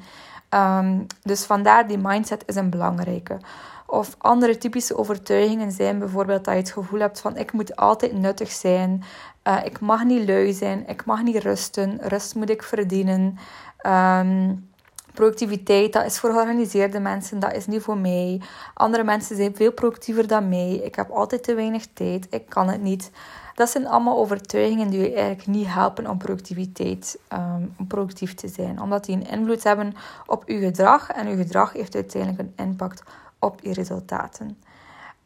Um, 0.50 1.06
dus 1.22 1.46
vandaar 1.46 1.88
die 1.88 1.98
mindset 1.98 2.44
is 2.46 2.56
een 2.56 2.70
belangrijke. 2.70 3.38
Of 3.86 4.16
andere 4.18 4.58
typische 4.58 4.98
overtuigingen 4.98 5.72
zijn 5.72 6.00
bijvoorbeeld 6.00 6.46
dat 6.46 6.54
je 6.54 6.60
het 6.60 6.72
gevoel 6.72 7.00
hebt 7.00 7.20
van 7.20 7.38
ik 7.38 7.52
moet 7.52 7.76
altijd 7.76 8.14
nuttig 8.14 8.52
zijn. 8.52 9.04
Uh, 9.50 9.66
ik 9.66 9.80
mag 9.80 10.04
niet 10.04 10.28
lui 10.28 10.54
zijn. 10.54 10.88
Ik 10.88 11.06
mag 11.06 11.24
niet 11.24 11.38
rusten. 11.38 11.98
Rust 12.02 12.36
moet 12.36 12.50
ik 12.50 12.64
verdienen. 12.64 13.38
Um, 13.88 14.68
productiviteit, 15.14 15.94
dat 15.94 16.06
is 16.06 16.20
voor 16.20 16.32
georganiseerde 16.32 17.00
mensen. 17.00 17.40
Dat 17.40 17.54
is 17.54 17.68
niet 17.68 17.82
voor 17.82 17.98
mij. 17.98 18.42
Andere 18.74 19.04
mensen 19.04 19.36
zijn 19.36 19.56
veel 19.56 19.72
productiever 19.72 20.28
dan 20.28 20.50
mij. 20.50 20.72
Ik 20.74 20.96
heb 20.96 21.10
altijd 21.10 21.44
te 21.44 21.54
weinig 21.54 21.86
tijd. 21.94 22.28
Ik 22.30 22.50
kan 22.50 22.70
het 22.70 22.82
niet. 22.82 23.12
Dat 23.56 23.70
zijn 23.70 23.88
allemaal 23.88 24.18
overtuigingen 24.18 24.90
die 24.90 25.00
je 25.00 25.14
eigenlijk 25.14 25.48
niet 25.48 25.68
helpen 25.68 26.08
om 26.08 26.18
productiviteit, 26.18 27.20
om 27.78 27.88
productief 27.88 28.34
te 28.34 28.48
zijn. 28.48 28.82
Omdat 28.82 29.06
die 29.06 29.16
een 29.16 29.28
invloed 29.28 29.64
hebben 29.64 29.94
op 30.26 30.44
je 30.48 30.60
gedrag. 30.60 31.10
En 31.10 31.30
je 31.30 31.36
gedrag 31.36 31.74
heeft 31.74 31.96
uiteindelijk 31.96 32.42
een 32.42 32.66
impact 32.66 33.04
op 33.40 33.60
je 33.62 33.74
resultaten. 33.74 34.58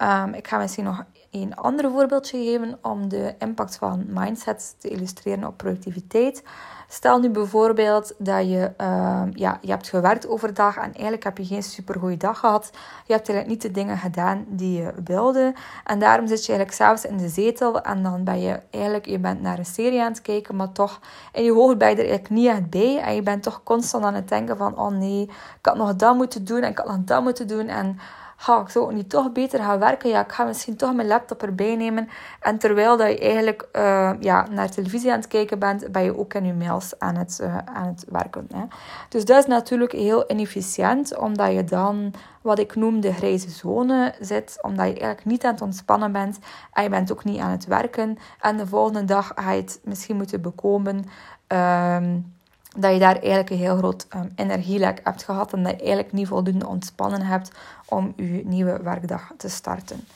Um, 0.03 0.33
ik 0.33 0.47
ga 0.47 0.57
misschien 0.57 0.83
nog 0.83 1.03
een 1.31 1.55
ander 1.55 1.91
voorbeeldje 1.91 2.37
geven 2.37 2.77
om 2.81 3.09
de 3.09 3.35
impact 3.39 3.75
van 3.75 4.05
mindset 4.07 4.75
te 4.79 4.87
illustreren 4.87 5.47
op 5.47 5.57
productiviteit. 5.57 6.43
Stel 6.87 7.19
nu 7.19 7.29
bijvoorbeeld 7.29 8.13
dat 8.17 8.49
je, 8.49 8.71
uh, 8.81 9.21
ja, 9.33 9.57
je 9.61 9.71
hebt 9.71 9.89
gewerkt 9.89 10.27
overdag 10.27 10.75
en 10.75 10.93
eigenlijk 10.93 11.23
heb 11.23 11.37
je 11.37 11.45
geen 11.45 11.63
supergoeie 11.63 12.17
dag 12.17 12.39
gehad. 12.39 12.69
Je 13.05 13.13
hebt 13.13 13.29
eigenlijk 13.29 13.47
niet 13.47 13.61
de 13.61 13.71
dingen 13.71 13.97
gedaan 13.97 14.45
die 14.47 14.81
je 14.81 14.93
wilde. 15.03 15.53
En 15.85 15.99
daarom 15.99 16.27
zit 16.27 16.45
je 16.45 16.51
eigenlijk 16.51 16.77
s'avonds 16.77 17.05
in 17.05 17.17
de 17.17 17.29
zetel 17.29 17.81
en 17.81 18.03
dan 18.03 18.23
ben 18.23 18.41
je 18.41 18.59
eigenlijk, 18.69 19.05
je 19.05 19.19
bent 19.19 19.41
naar 19.41 19.57
een 19.57 19.65
serie 19.65 20.01
aan 20.01 20.11
het 20.11 20.21
kijken, 20.21 20.55
maar 20.55 20.71
toch 20.71 20.99
in 21.31 21.43
je 21.43 21.53
hoofd 21.53 21.77
ben 21.77 21.89
je 21.89 21.95
er 21.95 21.99
eigenlijk 21.99 22.29
niet 22.29 22.47
echt 22.47 22.69
bij. 22.69 23.01
En 23.01 23.15
je 23.15 23.21
bent 23.21 23.43
toch 23.43 23.63
constant 23.63 24.03
aan 24.03 24.13
het 24.13 24.29
denken 24.29 24.57
van, 24.57 24.77
oh 24.77 24.91
nee, 24.91 25.21
ik 25.21 25.65
had 25.65 25.75
nog 25.75 25.95
dat 25.95 26.15
moeten 26.15 26.45
doen 26.45 26.61
en 26.61 26.69
ik 26.69 26.77
had 26.77 26.87
nog 26.87 26.97
dat 27.03 27.23
moeten 27.23 27.47
doen 27.47 27.67
en 27.67 27.99
ga 28.43 28.61
ik 28.61 28.69
zo 28.69 28.89
niet 28.89 29.09
toch 29.09 29.31
beter 29.31 29.59
gaan 29.59 29.79
werken? 29.79 30.09
Ja, 30.09 30.23
ik 30.23 30.31
ga 30.31 30.43
misschien 30.43 30.75
toch 30.75 30.93
mijn 30.93 31.07
laptop 31.07 31.43
erbij 31.43 31.75
nemen. 31.75 32.09
En 32.39 32.57
terwijl 32.57 32.97
dat 32.97 33.07
je 33.07 33.19
eigenlijk 33.19 33.67
uh, 33.73 34.11
ja, 34.19 34.47
naar 34.51 34.69
televisie 34.69 35.11
aan 35.11 35.17
het 35.17 35.27
kijken 35.27 35.59
bent, 35.59 35.91
ben 35.91 36.03
je 36.03 36.17
ook 36.17 36.33
in 36.33 36.45
je 36.45 36.53
mails 36.53 36.99
aan 36.99 37.15
het, 37.15 37.39
uh, 37.41 37.57
aan 37.57 37.87
het 37.87 38.05
werken. 38.09 38.47
Hè. 38.53 38.63
Dus 39.09 39.25
dat 39.25 39.37
is 39.37 39.45
natuurlijk 39.45 39.91
heel 39.91 40.31
inefficiënt, 40.31 41.17
omdat 41.17 41.53
je 41.53 41.63
dan 41.63 42.13
wat 42.41 42.59
ik 42.59 42.75
noem 42.75 43.01
de 43.01 43.13
grijze 43.13 43.49
zone 43.49 44.13
zit, 44.19 44.57
omdat 44.61 44.85
je 44.85 44.91
eigenlijk 44.91 45.25
niet 45.25 45.45
aan 45.45 45.53
het 45.53 45.61
ontspannen 45.61 46.11
bent 46.11 46.39
en 46.73 46.83
je 46.83 46.89
bent 46.89 47.11
ook 47.11 47.23
niet 47.23 47.39
aan 47.39 47.51
het 47.51 47.65
werken. 47.65 48.17
En 48.41 48.57
de 48.57 48.67
volgende 48.67 49.05
dag 49.05 49.31
ga 49.35 49.51
je 49.51 49.61
het 49.61 49.79
misschien 49.83 50.15
moeten 50.15 50.41
bekomen. 50.41 51.05
Um, 51.47 52.33
dat 52.75 52.93
je 52.93 52.99
daar 52.99 53.15
eigenlijk 53.15 53.49
een 53.49 53.57
heel 53.57 53.77
groot 53.77 54.07
um, 54.15 54.31
energielek 54.35 54.99
hebt 55.03 55.23
gehad 55.23 55.53
en 55.53 55.63
dat 55.63 55.71
je 55.71 55.77
eigenlijk 55.77 56.11
niet 56.11 56.27
voldoende 56.27 56.67
ontspannen 56.67 57.21
hebt 57.21 57.51
om 57.85 58.13
je 58.15 58.41
nieuwe 58.45 58.79
werkdag 58.83 59.31
te 59.37 59.49
starten. 59.49 60.07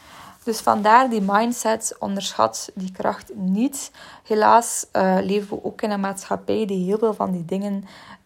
Dus 0.43 0.59
vandaar 0.59 1.09
die 1.09 1.21
mindset, 1.21 1.95
onderschat 1.99 2.69
die 2.73 2.91
kracht 2.91 3.31
niet. 3.35 3.91
Helaas 4.23 4.85
uh, 4.93 5.17
leven 5.21 5.49
we 5.49 5.63
ook 5.63 5.81
in 5.81 5.91
een 5.91 5.99
maatschappij 5.99 6.65
die 6.65 6.85
heel 6.85 6.97
veel 6.97 7.13
van 7.13 7.31
die 7.31 7.45
dingen 7.45 7.83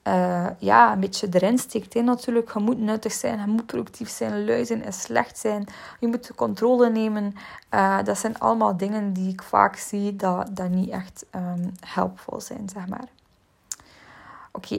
uh, 0.08 0.48
ja, 0.58 0.94
een 0.94 1.00
beetje 1.00 1.28
erin 1.32 1.58
steekt. 1.58 1.94
Hè. 1.94 2.02
Natuurlijk, 2.02 2.54
je 2.54 2.60
moet 2.60 2.80
nuttig 2.80 3.12
zijn, 3.12 3.40
je 3.40 3.46
moet 3.46 3.66
productief 3.66 4.10
zijn, 4.10 4.46
lui 4.46 4.62
is 4.62 5.02
slecht 5.02 5.38
zijn. 5.38 5.66
Je 6.00 6.08
moet 6.08 6.28
de 6.28 6.36
controle 6.36 6.90
nemen. 6.90 7.36
Uh, 7.74 8.04
dat 8.04 8.18
zijn 8.18 8.40
allemaal 8.40 8.78
dingen 8.78 9.14
die 9.14 9.32
ik 9.32 9.44
vaak 9.44 9.76
zie 9.76 10.16
dat, 10.16 10.48
dat 10.52 10.70
niet 10.70 10.90
echt 10.90 11.26
um, 11.36 11.72
helpvol 11.86 12.42
zijn, 12.42 12.70
zeg 12.74 12.88
maar. 12.88 13.08
Oké, 14.54 14.78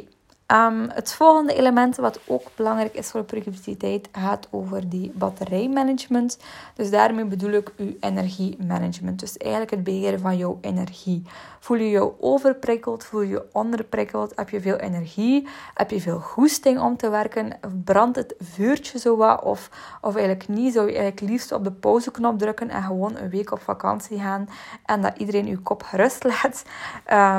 um, 0.53 0.89
het 0.89 1.13
volgende 1.13 1.55
element 1.55 1.97
wat 1.97 2.21
ook 2.27 2.43
belangrijk 2.55 2.95
is 2.95 3.11
voor 3.11 3.23
productiviteit 3.23 4.09
gaat 4.13 4.49
over 4.51 4.89
die 4.89 5.13
batterijmanagement. 5.15 6.39
Dus 6.75 6.91
daarmee 6.91 7.25
bedoel 7.25 7.51
ik 7.51 7.73
uw 7.77 7.95
energiemanagement. 8.01 9.21
Dus 9.21 9.37
eigenlijk 9.37 9.71
het 9.71 9.85
beheren 9.85 10.21
van 10.21 10.37
jouw 10.37 10.59
energie. 10.61 11.23
Voel 11.63 11.77
je 11.77 11.91
je 11.91 12.23
overprikkeld? 12.23 13.05
Voel 13.05 13.21
je 13.21 13.29
je 13.29 13.45
onderprikkeld? 13.53 14.33
Heb 14.35 14.49
je 14.49 14.61
veel 14.61 14.77
energie? 14.77 15.49
Heb 15.75 15.91
je 15.91 16.01
veel 16.01 16.19
goesting 16.19 16.81
om 16.81 16.97
te 16.97 17.11
werken? 17.11 17.59
Brandt 17.85 18.17
het 18.17 18.35
vuurtje 18.39 18.99
zo 18.99 19.17
wat? 19.17 19.43
Of, 19.43 19.71
of 20.01 20.15
eigenlijk 20.15 20.49
niet? 20.49 20.73
Zou 20.73 20.87
je 20.87 20.97
eigenlijk 20.97 21.31
liefst 21.31 21.53
op 21.53 21.65
de 21.65 21.73
pauzeknop 21.73 22.39
drukken 22.39 22.71
en 22.71 22.83
gewoon 22.83 23.17
een 23.17 23.31
week 23.31 23.53
op 23.53 23.61
vakantie 23.61 24.19
gaan 24.19 24.49
en 24.85 25.03
dat 25.03 25.19
iedereen 25.19 25.47
je 25.47 25.59
kop 25.59 25.83
gerust 25.83 26.25
laat? 26.31 26.65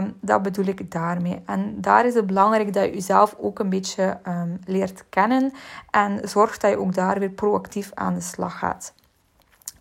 Um, 0.02 0.14
dat 0.22 0.42
bedoel 0.42 0.66
ik 0.66 0.92
daarmee. 0.92 1.42
En 1.46 1.82
daar 1.82 2.06
is 2.06 2.14
het 2.14 2.26
belangrijk 2.28 2.74
dat 2.74 2.84
je 2.84 3.02
jezelf 3.08 3.36
ook 3.40 3.60
een 3.60 3.70
beetje 3.70 4.20
um, 4.28 4.60
leert 4.66 5.04
kennen 5.10 5.54
en 5.90 6.30
zorgt 6.30 6.62
dat 6.62 6.72
je 6.72 6.80
ook 6.80 6.94
daar 6.94 7.20
weer 7.20 7.30
proactief 7.30 7.92
aan 7.94 8.14
de 8.14 8.22
slag 8.22 8.60
gaat. 8.60 8.94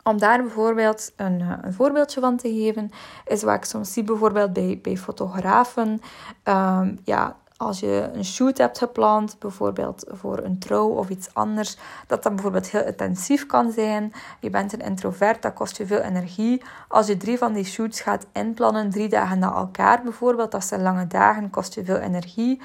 Om 0.05 0.19
daar 0.19 0.43
bijvoorbeeld 0.43 1.13
een, 1.17 1.41
eh, 1.41 1.53
een, 1.63 1.73
voorbeeldje 1.73 2.21
van 2.21 2.37
te 2.37 2.49
geven, 2.49 2.91
is 3.27 3.43
wat 3.43 3.55
ik 3.55 3.65
soms 3.65 3.93
zie 3.93 4.03
bijvoorbeeld 4.03 4.53
bij, 4.53 4.79
bij 4.83 4.97
fotografen. 4.97 6.01
Um, 6.45 6.99
ja, 7.05 7.37
als 7.63 7.81
je 7.81 8.11
een 8.13 8.25
shoot 8.25 8.59
hebt 8.59 8.79
gepland, 8.79 9.37
bijvoorbeeld 9.39 10.05
voor 10.09 10.39
een 10.39 10.59
trouw 10.59 10.89
of 10.89 11.09
iets 11.09 11.35
anders, 11.35 11.77
dat 12.07 12.23
dat 12.23 12.35
bijvoorbeeld 12.35 12.71
heel 12.71 12.85
intensief 12.85 13.47
kan 13.47 13.73
zijn. 13.73 14.13
Je 14.41 14.51
bent 14.51 14.73
een 14.73 14.81
introvert, 14.81 15.43
dat 15.43 15.53
kost 15.53 15.77
je 15.77 15.87
veel 15.87 16.01
energie. 16.01 16.63
Als 16.89 17.07
je 17.07 17.17
drie 17.17 17.39
van 17.39 17.53
die 17.53 17.65
shoots 17.65 18.01
gaat 18.01 18.27
inplannen, 18.33 18.91
drie 18.91 19.09
dagen 19.09 19.39
na 19.39 19.55
elkaar 19.55 20.03
bijvoorbeeld, 20.03 20.51
dat 20.51 20.65
zijn 20.65 20.83
lange 20.83 21.07
dagen, 21.07 21.51
kost 21.51 21.75
je 21.75 21.85
veel 21.85 21.97
energie. 21.97 22.61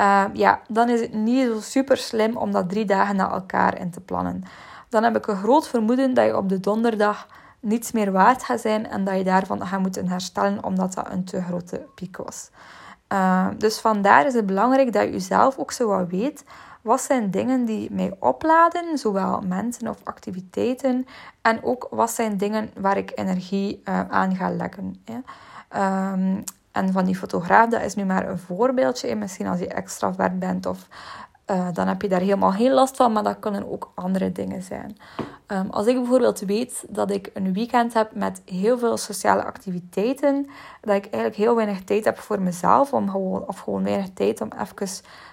Uh, 0.00 0.24
ja, 0.32 0.60
dan 0.68 0.88
is 0.88 1.00
het 1.00 1.12
niet 1.12 1.46
zo 1.46 1.60
super 1.60 1.96
slim 1.96 2.36
om 2.36 2.52
dat 2.52 2.68
drie 2.68 2.84
dagen 2.84 3.16
na 3.16 3.30
elkaar 3.30 3.80
in 3.80 3.90
te 3.90 4.00
plannen 4.00 4.44
dan 4.88 5.02
heb 5.02 5.16
ik 5.16 5.26
een 5.26 5.36
groot 5.36 5.68
vermoeden 5.68 6.14
dat 6.14 6.26
je 6.26 6.36
op 6.36 6.48
de 6.48 6.60
donderdag 6.60 7.26
niets 7.60 7.92
meer 7.92 8.12
waard 8.12 8.42
gaat 8.42 8.60
zijn 8.60 8.86
en 8.86 9.04
dat 9.04 9.16
je 9.16 9.24
daarvan 9.24 9.66
gaat 9.66 9.80
moeten 9.80 10.08
herstellen 10.08 10.64
omdat 10.64 10.94
dat 10.94 11.10
een 11.10 11.24
te 11.24 11.42
grote 11.42 11.86
piek 11.94 12.16
was. 12.16 12.50
Uh, 13.12 13.46
dus 13.58 13.78
vandaar 13.78 14.26
is 14.26 14.34
het 14.34 14.46
belangrijk 14.46 14.92
dat 14.92 15.02
je 15.02 15.10
jezelf 15.10 15.58
ook 15.58 15.72
zo 15.72 15.88
wat 15.88 16.08
weet. 16.08 16.44
Wat 16.82 17.00
zijn 17.00 17.30
dingen 17.30 17.64
die 17.64 17.92
mij 17.92 18.16
opladen, 18.18 18.98
zowel 18.98 19.40
mensen 19.40 19.88
of 19.88 20.00
activiteiten, 20.04 21.06
en 21.42 21.62
ook 21.62 21.86
wat 21.90 22.10
zijn 22.10 22.36
dingen 22.36 22.70
waar 22.80 22.96
ik 22.96 23.12
energie 23.14 23.82
uh, 23.84 24.08
aan 24.08 24.36
ga 24.36 24.50
leggen. 24.50 25.04
Um, 25.76 26.44
en 26.78 26.92
van 26.92 27.04
die 27.04 27.16
fotograaf, 27.16 27.68
dat 27.68 27.82
is 27.82 27.94
nu 27.94 28.04
maar 28.04 28.28
een 28.28 28.38
voorbeeldje. 28.38 29.14
Misschien 29.14 29.46
als 29.46 29.58
je 29.58 29.68
extravert 29.68 30.38
bent 30.38 30.66
of 30.66 30.88
uh, 31.50 31.68
dan 31.72 31.88
heb 31.88 32.02
je 32.02 32.08
daar 32.08 32.20
helemaal 32.20 32.52
geen 32.52 32.72
last 32.72 32.96
van, 32.96 33.12
maar 33.12 33.22
dat 33.22 33.38
kunnen 33.38 33.70
ook 33.72 33.90
andere 33.94 34.32
dingen 34.32 34.62
zijn. 34.62 34.96
Ehm, 35.46 35.68
als 35.70 35.86
ik 35.86 35.94
bijvoorbeeld 35.94 36.40
weet 36.40 36.84
dat 36.88 37.10
ik 37.10 37.30
een 37.34 37.52
weekend 37.52 37.94
heb 37.94 38.14
met 38.14 38.42
heel 38.44 38.78
veel 38.78 38.96
sociale 38.96 39.44
activiteiten, 39.44 40.46
dat 40.80 40.94
ik 40.96 41.04
eigenlijk 41.04 41.36
heel 41.36 41.54
weinig 41.54 41.84
tijd 41.84 42.04
heb 42.04 42.18
voor 42.18 42.42
mezelf, 42.42 42.92
om 42.92 43.10
gewoon, 43.10 43.46
of 43.46 43.58
gewoon 43.58 43.84
weinig 43.84 44.08
tijd 44.14 44.40
om 44.40 44.48
even 44.60 44.88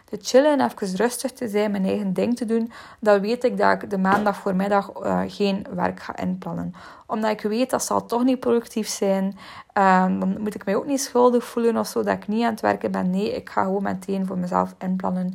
te 0.06 0.18
chillen 0.22 0.60
en 0.60 0.66
even 0.66 0.96
rustig 0.96 1.32
te 1.32 1.48
zijn, 1.48 1.72
mijn 1.72 1.86
eigen 1.86 2.14
ding 2.14 2.38
te 2.38 2.46
doen, 2.46 2.72
dan 3.00 3.22
weet 3.22 3.44
ik 3.44 3.58
dat 3.58 3.84
ik 3.84 3.90
de 3.90 3.98
maandag 3.98 4.38
voormiddag 4.38 4.92
uh, 5.04 5.22
geen 5.28 5.66
werk 5.76 6.00
ga 6.00 6.18
inplannen. 6.18 6.74
Omdat 7.08 7.32
ik 7.32 7.42
weet 7.42 7.70
dat 7.70 7.84
zal 7.84 8.06
toch 8.06 8.24
niet 8.24 8.40
productief 8.40 8.88
zijn, 8.88 9.26
um, 9.74 10.20
dan 10.20 10.42
moet 10.42 10.56
ik 10.56 10.66
mij 10.66 10.76
ook 10.76 10.86
niet 10.86 11.02
schuldig 11.02 11.44
voelen 11.44 11.78
of 11.78 11.88
zo 11.88 12.04
dat 12.04 12.16
ik 12.16 12.28
niet 12.28 12.44
aan 12.44 12.52
het 12.52 12.62
werken 12.62 12.92
ben. 12.92 13.10
Nee, 13.10 13.36
ik 13.36 13.50
ga 13.50 13.64
gewoon 13.64 13.84
meteen 13.84 14.26
voor 14.26 14.38
mezelf 14.38 14.76
inplannen 14.78 15.34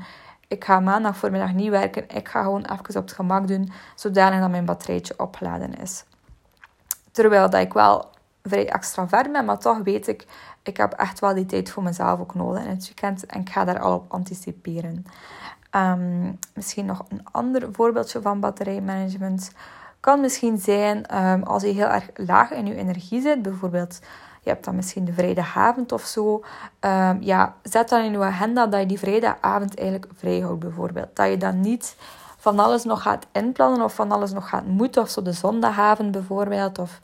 ik 0.51 0.65
ga 0.65 0.81
maandag 0.81 1.17
voormiddag 1.17 1.53
niet 1.53 1.71
werken. 1.71 2.09
Ik 2.09 2.29
ga 2.29 2.43
gewoon 2.43 2.65
even 2.65 2.97
op 2.97 3.03
het 3.03 3.13
gemak 3.13 3.49
doen, 3.49 3.73
zodanig 3.95 4.41
dat 4.41 4.51
mijn 4.51 4.65
batterijtje 4.65 5.15
opgeladen 5.17 5.75
is. 5.75 6.05
Terwijl 7.11 7.51
dat 7.51 7.61
ik 7.61 7.73
wel 7.73 8.11
vrij 8.43 8.69
extravert 8.69 9.33
ben, 9.33 9.45
maar 9.45 9.59
toch 9.59 9.79
weet 9.79 10.09
ik, 10.09 10.27
ik 10.63 10.77
heb 10.77 10.93
echt 10.93 11.21
wel 11.21 11.35
die 11.35 11.47
tijd 11.47 11.71
voor 11.71 11.83
mezelf 11.83 12.21
ook 12.21 12.35
nodig 12.35 12.65
in 12.65 12.71
het 12.71 12.85
weekend. 12.85 13.27
En 13.27 13.41
ik 13.41 13.51
ga 13.51 13.65
daar 13.65 13.81
al 13.81 13.95
op 13.95 14.13
anticiperen. 14.13 15.07
Ehm, 15.71 16.33
misschien 16.55 16.87
nog 16.87 17.05
een 17.09 17.25
ander 17.33 17.69
voorbeeldje 17.73 18.21
van 18.21 18.41
batterijmanagement 18.41 19.53
kan 20.01 20.21
misschien 20.21 20.59
zijn 20.59 21.25
um, 21.25 21.43
als 21.43 21.63
je 21.63 21.69
heel 21.69 21.87
erg 21.87 22.11
laag 22.15 22.51
in 22.51 22.67
je 22.67 22.75
energie 22.75 23.21
zit. 23.21 23.43
Bijvoorbeeld 23.43 24.01
je 24.43 24.51
hebt 24.51 24.65
dan 24.65 24.75
misschien 24.75 25.05
de 25.05 25.13
vrijdagavond 25.13 25.93
of 25.93 26.03
zo. 26.03 26.45
Um, 26.81 27.23
ja, 27.23 27.55
zet 27.63 27.89
dan 27.89 28.05
in 28.05 28.13
je 28.13 28.19
agenda 28.19 28.67
dat 28.67 28.81
je 28.81 28.87
die 28.87 28.99
vrijdagavond 28.99 29.79
eigenlijk 29.79 30.13
vrij 30.15 30.41
houdt, 30.41 30.61
bijvoorbeeld. 30.61 31.17
Dat 31.17 31.29
je 31.29 31.37
dan 31.37 31.61
niet 31.61 31.97
van 32.37 32.59
alles 32.59 32.85
nog 32.85 33.03
gaat 33.03 33.27
inplannen 33.33 33.83
of 33.83 33.95
van 33.95 34.13
alles 34.13 34.33
nog 34.33 34.49
gaat 34.49 34.67
moeten. 34.67 35.03
Of 35.03 35.09
zo 35.09 35.23
de 35.23 35.33
zondagavond 35.33 36.11
bijvoorbeeld. 36.11 36.79
Of 36.79 37.01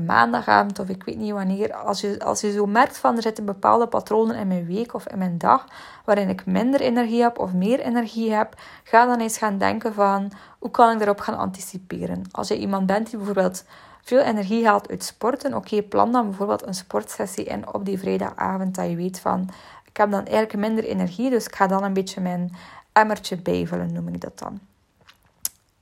maandagavond 0.00 0.78
of 0.78 0.88
ik 0.88 1.04
weet 1.04 1.16
niet 1.16 1.32
wanneer. 1.32 1.74
Als 1.74 2.00
je, 2.00 2.18
als 2.24 2.40
je 2.40 2.52
zo 2.52 2.66
merkt 2.66 2.98
van 2.98 3.16
er 3.16 3.22
zitten 3.22 3.44
bepaalde 3.44 3.86
patronen 3.86 4.36
in 4.36 4.48
mijn 4.48 4.66
week 4.66 4.94
of 4.94 5.06
in 5.06 5.18
mijn 5.18 5.38
dag 5.38 5.66
waarin 6.04 6.28
ik 6.28 6.46
minder 6.46 6.80
energie 6.80 7.22
heb 7.22 7.38
of 7.38 7.52
meer 7.52 7.80
energie 7.80 8.32
heb, 8.32 8.54
ga 8.84 9.06
dan 9.06 9.20
eens 9.20 9.38
gaan 9.38 9.58
denken 9.58 9.94
van 9.94 10.32
hoe 10.58 10.70
kan 10.70 10.92
ik 10.92 10.98
daarop 10.98 11.20
gaan 11.20 11.38
anticiperen. 11.38 12.22
Als 12.30 12.48
je 12.48 12.58
iemand 12.58 12.86
bent 12.86 13.06
die 13.06 13.16
bijvoorbeeld 13.16 13.64
veel 14.02 14.20
energie 14.20 14.66
haalt 14.66 14.90
uit 14.90 15.04
sporten, 15.04 15.54
oké, 15.54 15.82
plan 15.82 16.12
dan 16.12 16.26
bijvoorbeeld 16.26 16.66
een 16.66 16.74
sportsessie 16.74 17.44
in 17.44 17.74
op 17.74 17.84
die 17.84 17.98
vrijdagavond, 17.98 18.74
dat 18.74 18.90
je 18.90 18.96
weet 18.96 19.20
van, 19.20 19.48
ik 19.84 19.96
heb 19.96 20.10
dan 20.10 20.24
eigenlijk 20.24 20.56
minder 20.56 20.84
energie, 20.84 21.30
dus 21.30 21.46
ik 21.46 21.54
ga 21.54 21.66
dan 21.66 21.84
een 21.84 21.92
beetje 21.92 22.20
mijn 22.20 22.54
emmertje 22.92 23.36
bijvullen, 23.36 23.92
noem 23.92 24.08
ik 24.08 24.20
dat 24.20 24.38
dan. 24.38 24.60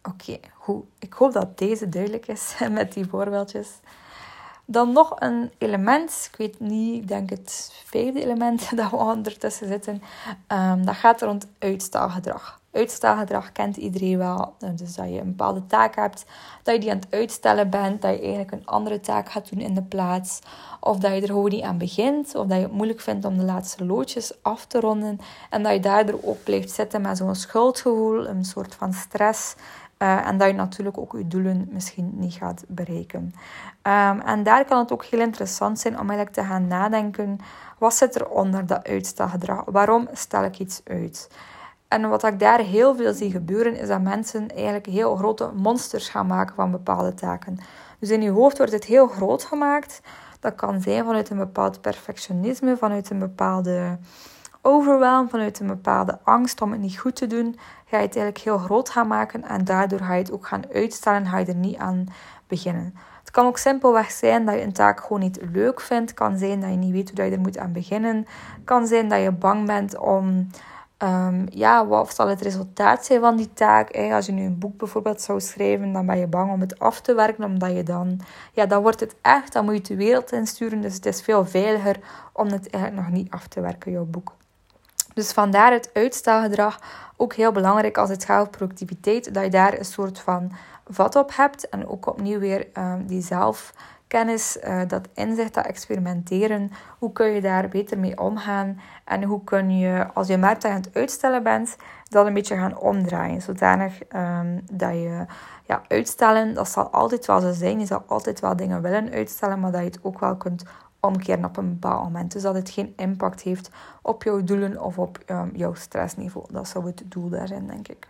Oké, 0.02 0.38
okay, 0.60 0.84
ik 0.98 1.12
hoop 1.12 1.32
dat 1.32 1.58
deze 1.58 1.88
duidelijk 1.88 2.26
is 2.26 2.54
met 2.70 2.92
die 2.92 3.06
voorbeeldjes. 3.06 3.68
Dan 4.64 4.92
nog 4.92 5.12
een 5.18 5.50
element, 5.58 6.28
ik 6.32 6.36
weet 6.36 6.60
niet, 6.60 7.02
ik 7.02 7.08
denk 7.08 7.30
het 7.30 7.72
vijfde 7.84 8.22
element 8.22 8.70
dat 8.76 8.90
we 8.90 8.96
ondertussen 8.96 9.68
zitten. 9.68 10.02
Um, 10.48 10.84
dat 10.84 10.94
gaat 10.94 11.22
rond 11.22 11.46
uitstelgedrag. 11.58 12.60
Uitstelgedrag 12.72 13.52
kent 13.52 13.76
iedereen 13.76 14.18
wel. 14.18 14.54
Dus 14.58 14.94
dat 14.94 15.08
je 15.08 15.20
een 15.20 15.36
bepaalde 15.36 15.66
taak 15.66 15.94
hebt, 15.94 16.24
dat 16.62 16.74
je 16.74 16.80
die 16.80 16.90
aan 16.90 16.96
het 16.96 17.06
uitstellen 17.10 17.70
bent, 17.70 18.02
dat 18.02 18.10
je 18.14 18.20
eigenlijk 18.20 18.52
een 18.52 18.66
andere 18.66 19.00
taak 19.00 19.30
gaat 19.30 19.50
doen 19.50 19.60
in 19.60 19.74
de 19.74 19.82
plaats. 19.82 20.38
Of 20.80 20.98
dat 20.98 21.14
je 21.14 21.20
er 21.20 21.26
gewoon 21.26 21.50
niet 21.50 21.62
aan 21.62 21.78
begint, 21.78 22.34
of 22.34 22.46
dat 22.46 22.56
je 22.56 22.62
het 22.62 22.72
moeilijk 22.72 23.00
vindt 23.00 23.24
om 23.24 23.38
de 23.38 23.44
laatste 23.44 23.84
loodjes 23.84 24.42
af 24.42 24.66
te 24.66 24.80
ronden. 24.80 25.18
En 25.50 25.62
dat 25.62 25.72
je 25.72 25.80
daardoor 25.80 26.20
ook 26.22 26.42
blijft 26.44 26.70
zitten 26.70 27.00
met 27.00 27.16
zo'n 27.16 27.34
schuldgevoel, 27.34 28.28
een 28.28 28.44
soort 28.44 28.74
van 28.74 28.92
stress. 28.92 29.54
Uh, 30.04 30.26
en 30.26 30.38
dat 30.38 30.48
je 30.48 30.54
natuurlijk 30.54 30.98
ook 30.98 31.12
je 31.12 31.28
doelen 31.28 31.68
misschien 31.70 32.12
niet 32.14 32.34
gaat 32.34 32.64
bereiken. 32.68 33.22
Um, 33.82 34.20
en 34.20 34.42
daar 34.42 34.64
kan 34.64 34.78
het 34.78 34.92
ook 34.92 35.04
heel 35.04 35.20
interessant 35.20 35.78
zijn 35.78 35.94
om 36.00 36.08
eigenlijk 36.08 36.36
te 36.36 36.44
gaan 36.44 36.66
nadenken: 36.66 37.38
wat 37.78 37.94
zit 37.94 38.14
er 38.14 38.28
onder 38.28 38.66
dat 38.66 38.86
uitstelgedrag? 38.86 39.62
Waarom 39.66 40.08
stel 40.12 40.44
ik 40.44 40.58
iets 40.58 40.80
uit? 40.84 41.30
En 41.88 42.08
wat 42.08 42.24
ik 42.24 42.38
daar 42.38 42.58
heel 42.58 42.96
veel 42.96 43.12
zie 43.12 43.30
gebeuren, 43.30 43.76
is 43.76 43.88
dat 43.88 44.00
mensen 44.00 44.48
eigenlijk 44.48 44.86
heel 44.86 45.16
grote 45.16 45.50
monsters 45.54 46.08
gaan 46.08 46.26
maken 46.26 46.54
van 46.54 46.70
bepaalde 46.70 47.14
taken. 47.14 47.58
Dus 47.98 48.10
in 48.10 48.22
je 48.22 48.30
hoofd 48.30 48.56
wordt 48.56 48.72
het 48.72 48.84
heel 48.84 49.06
groot 49.06 49.44
gemaakt. 49.44 50.00
Dat 50.40 50.54
kan 50.54 50.80
zijn 50.80 51.04
vanuit 51.04 51.30
een 51.30 51.36
bepaald 51.36 51.80
perfectionisme, 51.80 52.76
vanuit 52.76 53.10
een 53.10 53.18
bepaalde 53.18 53.98
overwhelm, 54.64 55.28
vanuit 55.28 55.60
een 55.60 55.66
bepaalde 55.66 56.18
angst 56.22 56.60
om 56.60 56.72
het 56.72 56.80
niet 56.80 56.98
goed 56.98 57.16
te 57.16 57.26
doen. 57.26 57.58
Ga 57.86 57.96
je 57.96 58.06
het 58.06 58.16
eigenlijk 58.16 58.38
heel 58.38 58.58
groot 58.58 58.90
gaan 58.90 59.06
maken 59.06 59.42
en 59.42 59.64
daardoor 59.64 59.98
ga 59.98 60.14
je 60.14 60.22
het 60.22 60.32
ook 60.32 60.46
gaan 60.46 60.72
uitstellen, 60.72 61.26
ga 61.26 61.38
je 61.38 61.46
er 61.46 61.54
niet 61.54 61.76
aan 61.76 62.06
beginnen. 62.46 62.94
Het 63.20 63.30
kan 63.30 63.46
ook 63.46 63.58
simpelweg 63.58 64.10
zijn 64.10 64.44
dat 64.44 64.54
je 64.54 64.62
een 64.62 64.72
taak 64.72 65.00
gewoon 65.00 65.20
niet 65.20 65.38
leuk 65.52 65.80
vindt. 65.80 66.10
Het 66.10 66.18
kan 66.18 66.38
zijn 66.38 66.60
dat 66.60 66.70
je 66.70 66.76
niet 66.76 66.92
weet 66.92 67.10
hoe 67.10 67.24
je 67.24 67.30
er 67.30 67.40
moet 67.40 67.58
aan 67.58 67.72
beginnen. 67.72 68.26
Kan 68.64 68.86
zijn 68.86 69.08
dat 69.08 69.22
je 69.22 69.32
bang 69.32 69.66
bent 69.66 69.98
om 69.98 70.48
Um, 71.02 71.46
ja, 71.48 71.86
wat 71.86 72.14
zal 72.14 72.28
het 72.28 72.40
resultaat 72.40 73.04
zijn 73.04 73.20
van 73.20 73.36
die 73.36 73.52
taak? 73.52 73.96
Als 73.96 74.26
je 74.26 74.32
nu 74.32 74.44
een 74.44 74.58
boek 74.58 74.76
bijvoorbeeld 74.76 75.20
zou 75.20 75.40
schrijven, 75.40 75.92
dan 75.92 76.06
ben 76.06 76.18
je 76.18 76.26
bang 76.26 76.52
om 76.52 76.60
het 76.60 76.78
af 76.78 77.00
te 77.00 77.14
werken, 77.14 77.44
omdat 77.44 77.72
je 77.72 77.82
dan, 77.82 78.20
ja, 78.52 78.66
dan 78.66 78.82
wordt 78.82 79.00
het 79.00 79.14
echt, 79.22 79.52
dan 79.52 79.64
moet 79.64 79.72
je 79.72 79.78
het 79.78 79.88
de 79.88 79.96
wereld 79.96 80.32
insturen. 80.32 80.80
Dus 80.80 80.94
het 80.94 81.06
is 81.06 81.22
veel 81.22 81.46
veiliger 81.46 81.98
om 82.32 82.46
het 82.46 82.70
eigenlijk 82.70 83.04
nog 83.04 83.14
niet 83.14 83.30
af 83.30 83.46
te 83.46 83.60
werken, 83.60 83.92
jouw 83.92 84.04
boek. 84.04 84.32
Dus 85.14 85.32
vandaar 85.32 85.72
het 85.72 85.90
uitstelgedrag 85.92 86.78
ook 87.16 87.34
heel 87.34 87.52
belangrijk 87.52 87.98
als 87.98 88.10
het 88.10 88.24
gaat 88.24 88.40
over 88.40 88.50
productiviteit, 88.50 89.34
dat 89.34 89.44
je 89.44 89.50
daar 89.50 89.78
een 89.78 89.84
soort 89.84 90.18
van 90.18 90.52
vat 90.88 91.16
op 91.16 91.36
hebt 91.36 91.68
en 91.68 91.88
ook 91.88 92.06
opnieuw 92.06 92.38
weer 92.38 92.66
um, 92.78 93.06
die 93.06 93.22
zelf 93.22 93.72
kennis, 94.06 94.58
uh, 94.64 94.80
dat 94.86 95.08
inzicht, 95.14 95.54
dat 95.54 95.66
experimenteren. 95.66 96.70
Hoe 96.98 97.12
kun 97.12 97.26
je 97.26 97.40
daar 97.40 97.68
beter 97.68 97.98
mee 97.98 98.18
omgaan? 98.18 98.80
En 99.04 99.22
hoe 99.22 99.44
kun 99.44 99.78
je, 99.78 100.06
als 100.14 100.26
je 100.26 100.36
merkt 100.36 100.62
dat 100.62 100.70
je 100.70 100.76
aan 100.76 100.82
het 100.82 100.94
uitstellen 100.94 101.42
bent, 101.42 101.76
dat 102.08 102.26
een 102.26 102.34
beetje 102.34 102.56
gaan 102.56 102.78
omdraaien. 102.78 103.42
Zodanig 103.42 104.00
um, 104.16 104.60
dat 104.72 104.90
je 104.90 105.24
ja, 105.66 105.82
uitstellen, 105.88 106.54
dat 106.54 106.68
zal 106.68 106.88
altijd 106.88 107.26
wel 107.26 107.40
zo 107.40 107.52
zijn. 107.52 107.80
Je 107.80 107.86
zal 107.86 108.02
altijd 108.06 108.40
wel 108.40 108.56
dingen 108.56 108.82
willen 108.82 109.12
uitstellen, 109.12 109.60
maar 109.60 109.72
dat 109.72 109.80
je 109.80 109.86
het 109.86 109.98
ook 110.02 110.20
wel 110.20 110.36
kunt 110.36 110.64
omkeren 111.04 111.44
op 111.44 111.56
een 111.56 111.68
bepaald 111.68 112.02
moment. 112.02 112.32
Dus 112.32 112.42
dat 112.42 112.54
het 112.54 112.70
geen 112.70 112.92
impact 112.96 113.40
heeft 113.40 113.70
op 114.02 114.22
jouw 114.22 114.44
doelen 114.44 114.82
of 114.82 114.98
op 114.98 115.18
um, 115.26 115.50
jouw 115.54 115.74
stressniveau. 115.74 116.46
Dat 116.50 116.68
zou 116.68 116.86
het 116.86 117.02
doel 117.06 117.28
daar 117.28 117.48
zijn, 117.48 117.66
denk 117.66 117.88
ik. 117.88 118.06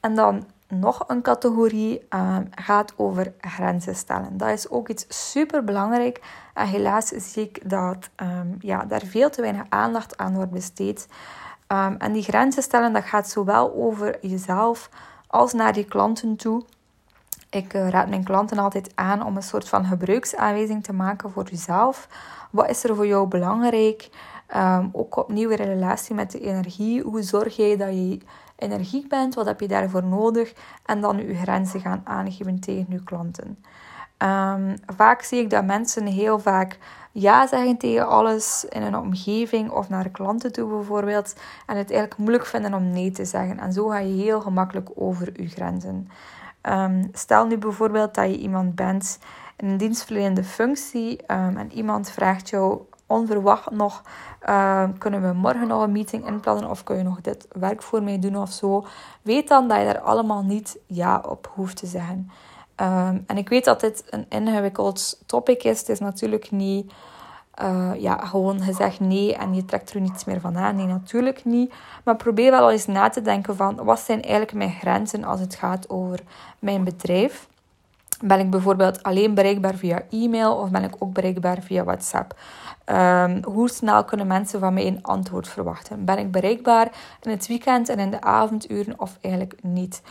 En 0.00 0.14
dan 0.14 0.44
nog 0.68 1.04
een 1.06 1.22
categorie 1.22 2.06
um, 2.10 2.48
gaat 2.50 2.92
over 2.96 3.32
grenzen 3.40 3.94
stellen. 3.94 4.36
Dat 4.36 4.48
is 4.48 4.68
ook 4.68 4.88
iets 4.88 5.06
super 5.08 5.64
belangrijk. 5.64 6.20
En 6.54 6.66
helaas 6.66 7.06
zie 7.06 7.42
ik 7.42 7.70
dat 7.70 8.08
um, 8.16 8.56
ja, 8.60 8.84
daar 8.84 9.02
veel 9.04 9.30
te 9.30 9.40
weinig 9.40 9.64
aandacht 9.68 10.16
aan 10.16 10.34
wordt 10.34 10.50
besteed. 10.50 11.08
En 11.98 12.12
die 12.12 12.22
grenzen 12.22 12.62
stellen, 12.62 12.92
dat 12.92 13.04
gaat 13.04 13.28
zowel 13.28 13.74
over 13.74 14.26
jezelf 14.26 14.90
als 15.26 15.52
naar 15.52 15.76
je 15.76 15.84
klanten 15.84 16.36
toe. 16.36 16.64
Ik 17.50 17.74
uh, 17.74 17.88
raad 17.88 18.08
mijn 18.08 18.24
klanten 18.24 18.58
altijd 18.58 18.92
aan 18.94 19.24
om 19.24 19.36
een 19.36 19.42
soort 19.42 19.68
van 19.68 19.84
gebruiksaanwijzing 19.84 20.84
te 20.84 20.92
maken 20.92 21.30
voor 21.30 21.48
jezelf. 21.50 22.08
Wat 22.50 22.70
is 22.70 22.84
er 22.84 22.96
voor 22.96 23.06
jou 23.06 23.28
belangrijk? 23.28 24.08
ook 24.92 25.16
opnieuw 25.16 25.50
in 25.50 25.56
relatie 25.56 26.14
met 26.14 26.30
de 26.30 26.40
energie. 26.40 27.02
Hoe 27.02 27.22
zorg 27.22 27.56
jij 27.56 27.76
dat 27.76 27.88
je 27.88 28.18
energiek 28.56 29.08
bent, 29.08 29.34
wat 29.34 29.46
heb 29.46 29.60
je 29.60 29.68
daarvoor 29.68 30.04
nodig 30.04 30.52
en 30.84 31.00
dan 31.00 31.16
je 31.16 31.34
grenzen 31.34 31.80
gaan 31.80 32.00
aangeven 32.04 32.60
tegen 32.60 32.86
je 32.88 33.04
klanten. 33.04 33.58
Um, 34.18 34.76
vaak 34.96 35.22
zie 35.22 35.40
ik 35.40 35.50
dat 35.50 35.64
mensen 35.64 36.06
heel 36.06 36.38
vaak 36.38 36.78
ja 37.12 37.46
zeggen 37.46 37.76
tegen 37.76 38.08
alles 38.08 38.66
in 38.68 38.82
een 38.82 38.96
omgeving 38.96 39.70
of 39.70 39.88
naar 39.88 40.08
klanten 40.08 40.52
toe 40.52 40.68
bijvoorbeeld 40.68 41.34
en 41.66 41.76
het 41.76 41.90
eigenlijk 41.90 42.20
moeilijk 42.20 42.46
vinden 42.46 42.74
om 42.74 42.90
nee 42.90 43.10
te 43.10 43.24
zeggen. 43.24 43.58
En 43.58 43.72
zo 43.72 43.88
ga 43.88 43.98
je 43.98 44.22
heel 44.22 44.40
gemakkelijk 44.40 44.90
over 44.94 45.42
je 45.42 45.48
grenzen. 45.48 46.10
Um, 46.62 47.08
stel 47.12 47.46
nu 47.46 47.58
bijvoorbeeld 47.58 48.14
dat 48.14 48.26
je 48.26 48.38
iemand 48.38 48.74
bent 48.74 49.18
in 49.56 49.68
een 49.68 49.76
dienstverlenende 49.76 50.44
functie 50.44 51.20
um, 51.26 51.56
en 51.56 51.72
iemand 51.72 52.10
vraagt 52.10 52.48
jou 52.48 52.80
onverwacht 53.06 53.70
nog, 53.70 54.02
uh, 54.48 54.84
kunnen 54.98 55.22
we 55.22 55.32
morgen 55.32 55.68
nog 55.68 55.82
een 55.82 55.92
meeting 55.92 56.26
inplannen 56.26 56.70
of 56.70 56.84
kun 56.84 56.96
je 56.96 57.02
nog 57.02 57.20
dit 57.20 57.46
werk 57.52 57.82
voor 57.82 58.02
mij 58.02 58.18
doen 58.18 58.36
of 58.36 58.52
zo. 58.52 58.86
Weet 59.22 59.48
dan 59.48 59.68
dat 59.68 59.78
je 59.78 59.84
daar 59.84 60.00
allemaal 60.00 60.42
niet 60.42 60.78
ja 60.86 61.22
op 61.28 61.52
hoeft 61.54 61.76
te 61.76 61.86
zeggen. 61.86 62.30
En 63.26 63.36
ik 63.36 63.48
weet 63.48 63.64
dat 63.64 63.80
dit 63.80 64.04
een 64.10 64.26
ingewikkeld 64.28 65.22
topic 65.26 65.62
is. 65.62 65.78
Het 65.78 65.88
is 65.88 65.98
natuurlijk 65.98 66.50
niet 66.50 66.92
uh, 67.62 67.90
ja, 67.98 68.16
gewoon 68.16 68.60
gezegd 68.60 69.00
nee 69.00 69.36
en 69.36 69.54
je 69.54 69.64
trekt 69.64 69.94
er 69.94 70.00
niets 70.00 70.24
meer 70.24 70.40
van 70.40 70.56
aan. 70.56 70.76
Nee, 70.76 70.86
natuurlijk 70.86 71.44
niet. 71.44 71.74
Maar 72.04 72.16
probeer 72.16 72.50
wel 72.50 72.70
eens 72.70 72.86
na 72.86 73.08
te 73.08 73.22
denken 73.22 73.56
van 73.56 73.84
wat 73.84 74.00
zijn 74.00 74.22
eigenlijk 74.22 74.52
mijn 74.52 74.72
grenzen 74.72 75.24
als 75.24 75.40
het 75.40 75.54
gaat 75.54 75.88
over 75.88 76.20
mijn 76.58 76.84
bedrijf. 76.84 77.48
Ben 78.22 78.38
ik 78.38 78.50
bijvoorbeeld 78.50 79.02
alleen 79.02 79.34
bereikbaar 79.34 79.74
via 79.74 80.02
e-mail 80.10 80.54
of 80.54 80.70
ben 80.70 80.84
ik 80.84 80.94
ook 80.98 81.12
bereikbaar 81.12 81.62
via 81.62 81.84
WhatsApp? 81.84 82.34
Um, 82.86 83.44
hoe 83.44 83.68
snel 83.68 84.04
kunnen 84.04 84.26
mensen 84.26 84.60
van 84.60 84.74
mij 84.74 84.86
een 84.86 85.02
antwoord 85.02 85.48
verwachten? 85.48 86.04
Ben 86.04 86.18
ik 86.18 86.30
bereikbaar 86.30 86.88
in 87.22 87.30
het 87.30 87.46
weekend 87.46 87.88
en 87.88 87.98
in 87.98 88.10
de 88.10 88.20
avonduren 88.20 89.00
of 89.00 89.18
eigenlijk 89.20 89.54
niet? 89.62 90.02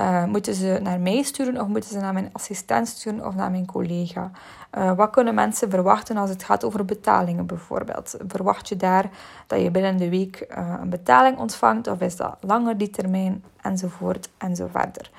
Uh, 0.00 0.24
moeten 0.24 0.54
ze 0.54 0.78
naar 0.82 1.00
mij 1.00 1.22
sturen 1.22 1.60
of 1.60 1.66
moeten 1.66 1.90
ze 1.90 1.98
naar 1.98 2.12
mijn 2.12 2.30
assistent 2.32 2.88
sturen 2.88 3.26
of 3.26 3.34
naar 3.34 3.50
mijn 3.50 3.66
collega? 3.66 4.30
Uh, 4.78 4.92
wat 4.92 5.10
kunnen 5.10 5.34
mensen 5.34 5.70
verwachten 5.70 6.16
als 6.16 6.30
het 6.30 6.44
gaat 6.44 6.64
over 6.64 6.84
betalingen 6.84 7.46
bijvoorbeeld? 7.46 8.16
Verwacht 8.26 8.68
je 8.68 8.76
daar 8.76 9.10
dat 9.46 9.60
je 9.60 9.70
binnen 9.70 9.96
de 9.96 10.08
week 10.08 10.46
uh, 10.50 10.74
een 10.80 10.90
betaling 10.90 11.38
ontvangt 11.38 11.88
of 11.88 12.00
is 12.00 12.16
dat 12.16 12.36
langer 12.40 12.78
die 12.78 12.90
termijn 12.90 13.44
enzovoort 13.62 14.28
en 14.38 14.56
zo 14.56 14.68
verder? 14.72 15.10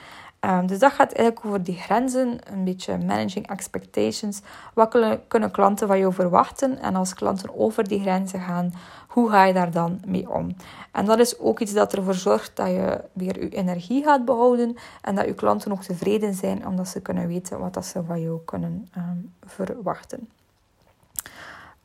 Um, 0.42 0.68
dus 0.68 0.80
dat 0.80 0.92
gaat 0.92 1.12
eigenlijk 1.12 1.46
over 1.46 1.64
die 1.64 1.76
grenzen, 1.76 2.38
een 2.54 2.64
beetje 2.64 2.98
managing 2.98 3.48
expectations. 3.48 4.42
Wat 4.74 4.98
kunnen 5.28 5.52
klanten 5.52 5.88
van 5.88 6.00
jou 6.00 6.14
verwachten? 6.14 6.80
En 6.80 6.96
als 6.96 7.14
klanten 7.14 7.58
over 7.60 7.88
die 7.88 8.00
grenzen 8.00 8.40
gaan, 8.40 8.74
hoe 9.08 9.30
ga 9.30 9.44
je 9.44 9.54
daar 9.54 9.72
dan 9.72 10.02
mee 10.06 10.30
om? 10.30 10.56
En 10.92 11.06
dat 11.06 11.20
is 11.20 11.40
ook 11.40 11.60
iets 11.60 11.74
dat 11.74 11.94
ervoor 11.94 12.14
zorgt 12.14 12.56
dat 12.56 12.68
je 12.68 13.04
weer 13.14 13.44
je 13.44 13.50
energie 13.50 14.04
gaat 14.04 14.26
behouden 14.26 14.76
en 15.02 15.16
dat 15.16 15.26
je 15.26 15.34
klanten 15.34 15.72
ook 15.72 15.84
tevreden 15.84 16.34
zijn 16.34 16.68
omdat 16.68 16.88
ze 16.88 17.02
kunnen 17.02 17.28
weten 17.28 17.60
wat 17.60 17.74
dat 17.74 17.86
ze 17.86 18.04
van 18.04 18.22
jou 18.22 18.40
kunnen 18.46 18.90
um, 18.98 19.34
verwachten. 19.46 20.30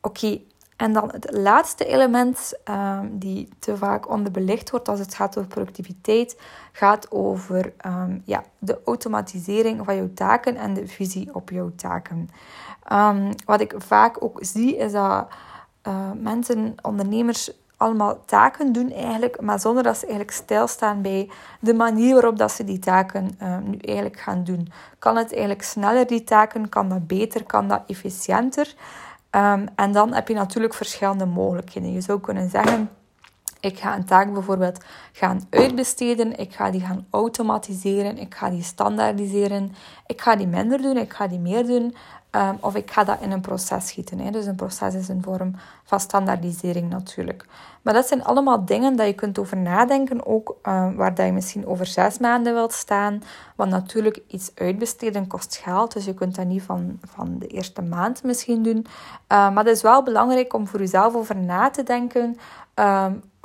Oké, 0.01 0.39
en 0.77 0.93
dan 0.93 1.09
het 1.11 1.27
laatste 1.31 1.85
element 1.85 2.53
um, 2.69 3.19
die 3.19 3.49
te 3.59 3.77
vaak 3.77 4.09
onderbelicht 4.09 4.69
wordt 4.69 4.89
als 4.89 4.99
het 4.99 5.15
gaat 5.15 5.37
over 5.37 5.49
productiviteit, 5.49 6.39
gaat 6.71 7.11
over 7.11 7.73
um, 7.85 8.21
ja, 8.25 8.43
de 8.57 8.79
automatisering 8.85 9.85
van 9.85 9.95
jouw 9.95 10.13
taken 10.13 10.55
en 10.55 10.73
de 10.73 10.87
visie 10.87 11.35
op 11.35 11.49
jouw 11.49 11.71
taken. 11.75 12.29
Um, 12.91 13.29
wat 13.45 13.61
ik 13.61 13.73
vaak 13.77 14.23
ook 14.23 14.37
zie 14.41 14.77
is 14.77 14.91
dat 14.91 15.27
uh, 15.87 16.11
mensen, 16.21 16.75
ondernemers, 16.81 17.51
allemaal 17.77 18.25
taken 18.25 18.71
doen 18.71 18.91
eigenlijk, 18.91 19.41
maar 19.41 19.59
zonder 19.59 19.83
dat 19.83 19.97
ze 19.97 20.01
eigenlijk 20.01 20.35
stilstaan 20.35 21.01
bij 21.01 21.29
de 21.59 21.73
manier 21.73 22.13
waarop 22.13 22.37
dat 22.37 22.51
ze 22.51 22.63
die 22.63 22.79
taken 22.79 23.37
nu 23.63 23.77
eigenlijk 23.77 24.19
gaan 24.19 24.43
doen. 24.43 24.71
Kan 24.99 25.15
het 25.15 25.31
eigenlijk 25.31 25.63
sneller 25.63 26.07
die 26.07 26.23
taken? 26.23 26.69
Kan 26.69 26.89
dat 26.89 27.07
beter? 27.07 27.43
Kan 27.43 27.67
dat 27.67 27.81
efficiënter? 27.87 28.75
Um, 29.35 29.65
en 29.75 29.91
dan 29.91 30.13
heb 30.13 30.27
je 30.27 30.33
natuurlijk 30.33 30.73
verschillende 30.73 31.25
mogelijkheden. 31.25 31.93
Je 31.93 32.01
zou 32.01 32.19
kunnen 32.19 32.49
zeggen, 32.49 32.89
ik 33.63 33.79
ga 33.79 33.95
een 33.95 34.05
taak 34.05 34.33
bijvoorbeeld 34.33 34.83
gaan 35.11 35.41
uitbesteden, 35.49 36.39
ik 36.39 36.53
ga 36.53 36.71
die 36.71 36.81
gaan 36.81 37.05
automatiseren, 37.09 38.17
ik 38.17 38.35
ga 38.35 38.49
die 38.49 38.63
standaardiseren, 38.63 39.75
ik 40.05 40.21
ga 40.21 40.35
die 40.35 40.47
minder 40.47 40.81
doen, 40.81 40.97
ik 40.97 41.13
ga 41.13 41.27
die 41.27 41.39
meer 41.39 41.65
doen. 41.65 41.95
Um, 42.35 42.57
of 42.59 42.75
ik 42.75 42.91
ga 42.91 43.03
dat 43.03 43.17
in 43.21 43.31
een 43.31 43.41
proces 43.41 43.87
schieten. 43.87 44.19
Hè. 44.19 44.31
Dus 44.31 44.45
een 44.45 44.55
proces 44.55 44.93
is 44.93 45.07
een 45.07 45.23
vorm 45.23 45.55
van 45.83 45.99
standaardisering 45.99 46.89
natuurlijk. 46.89 47.45
Maar 47.81 47.93
dat 47.93 48.07
zijn 48.07 48.23
allemaal 48.23 48.65
dingen 48.65 48.95
dat 48.95 49.05
je 49.05 49.13
kunt 49.13 49.39
over 49.39 49.57
nadenken. 49.57 50.25
Ook 50.25 50.55
um, 50.63 50.95
waar 50.95 51.15
dat 51.15 51.25
je 51.25 51.31
misschien 51.31 51.67
over 51.67 51.85
zes 51.85 52.17
maanden 52.17 52.53
wilt 52.53 52.73
staan. 52.73 53.23
Want 53.55 53.71
natuurlijk, 53.71 54.21
iets 54.27 54.51
uitbesteden 54.55 55.27
kost 55.27 55.55
geld. 55.55 55.93
Dus 55.93 56.05
je 56.05 56.13
kunt 56.13 56.35
dat 56.35 56.45
niet 56.45 56.63
van, 56.63 56.99
van 57.01 57.39
de 57.39 57.47
eerste 57.47 57.81
maand 57.81 58.23
misschien 58.23 58.63
doen. 58.63 58.85
Uh, 58.87 58.87
maar 59.27 59.65
het 59.65 59.75
is 59.75 59.81
wel 59.81 60.03
belangrijk 60.03 60.53
om 60.53 60.67
voor 60.67 60.79
jezelf 60.79 61.15
over 61.15 61.37
na 61.37 61.69
te 61.69 61.83
denken. 61.83 62.37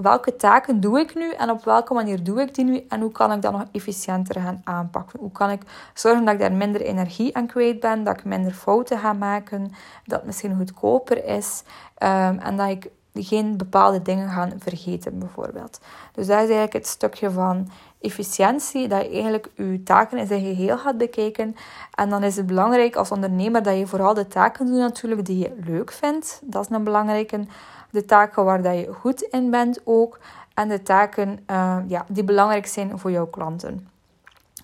Welke 0.03 0.37
taken 0.37 0.81
doe 0.81 1.01
ik 1.01 1.15
nu 1.15 1.31
en 1.31 1.51
op 1.51 1.65
welke 1.65 1.95
manier 1.95 2.25
doe 2.25 2.41
ik 2.41 2.55
die 2.55 2.65
nu 2.65 2.85
en 2.89 3.01
hoe 3.01 3.13
kan 3.13 3.33
ik 3.33 3.43
dat 3.43 3.53
nog 3.53 3.65
efficiënter 3.73 4.41
gaan 4.41 4.61
aanpakken? 4.65 5.21
Hoe 5.21 5.33
kan 5.33 5.51
ik 5.51 5.63
zorgen 5.95 6.25
dat 6.25 6.35
ik 6.35 6.41
daar 6.41 6.53
minder 6.53 6.81
energie 6.81 7.37
aan 7.37 7.47
kwijt 7.47 7.81
ben, 7.81 8.05
dat 8.05 8.19
ik 8.19 8.25
minder 8.25 8.53
fouten 8.53 8.99
ga 8.99 9.13
maken, 9.13 9.73
dat 10.05 10.19
het 10.19 10.27
misschien 10.27 10.57
goedkoper 10.57 11.25
is 11.25 11.63
um, 12.03 12.39
en 12.39 12.57
dat 12.57 12.69
ik 12.69 12.91
geen 13.15 13.57
bepaalde 13.57 14.03
dingen 14.03 14.29
ga 14.29 14.49
vergeten 14.59 15.19
bijvoorbeeld. 15.19 15.81
Dus 16.13 16.27
dat 16.27 16.37
is 16.37 16.43
eigenlijk 16.43 16.73
het 16.73 16.87
stukje 16.87 17.31
van 17.31 17.71
efficiëntie, 18.01 18.89
dat 18.89 19.03
je 19.03 19.11
eigenlijk 19.11 19.51
je 19.55 19.83
taken 19.83 20.19
in 20.19 20.27
zijn 20.27 20.41
geheel 20.41 20.79
gaat 20.79 20.99
bekijken. 20.99 21.57
En 21.95 22.11
dan 22.11 22.23
is 22.23 22.37
het 22.37 22.47
belangrijk 22.47 22.97
als 22.97 23.11
ondernemer 23.11 23.63
dat 23.63 23.79
je 23.79 23.87
vooral 23.87 24.15
de 24.15 24.27
taken 24.27 24.67
doet 24.67 24.79
natuurlijk 24.79 25.27
die 25.27 25.39
je 25.39 25.57
leuk 25.65 25.93
vindt. 25.93 26.41
Dat 26.45 26.65
is 26.65 26.77
een 26.77 26.85
belangrijke 26.85 27.47
de 27.91 28.05
taken 28.05 28.45
waar 28.45 28.63
dat 28.63 28.75
je 28.75 28.93
goed 28.93 29.23
in 29.23 29.51
bent 29.51 29.81
ook 29.85 30.19
en 30.55 30.69
de 30.69 30.83
taken 30.83 31.39
uh, 31.51 31.79
ja, 31.87 32.05
die 32.09 32.25
belangrijk 32.25 32.67
zijn 32.67 32.99
voor 32.99 33.11
jouw 33.11 33.27
klanten. 33.27 33.89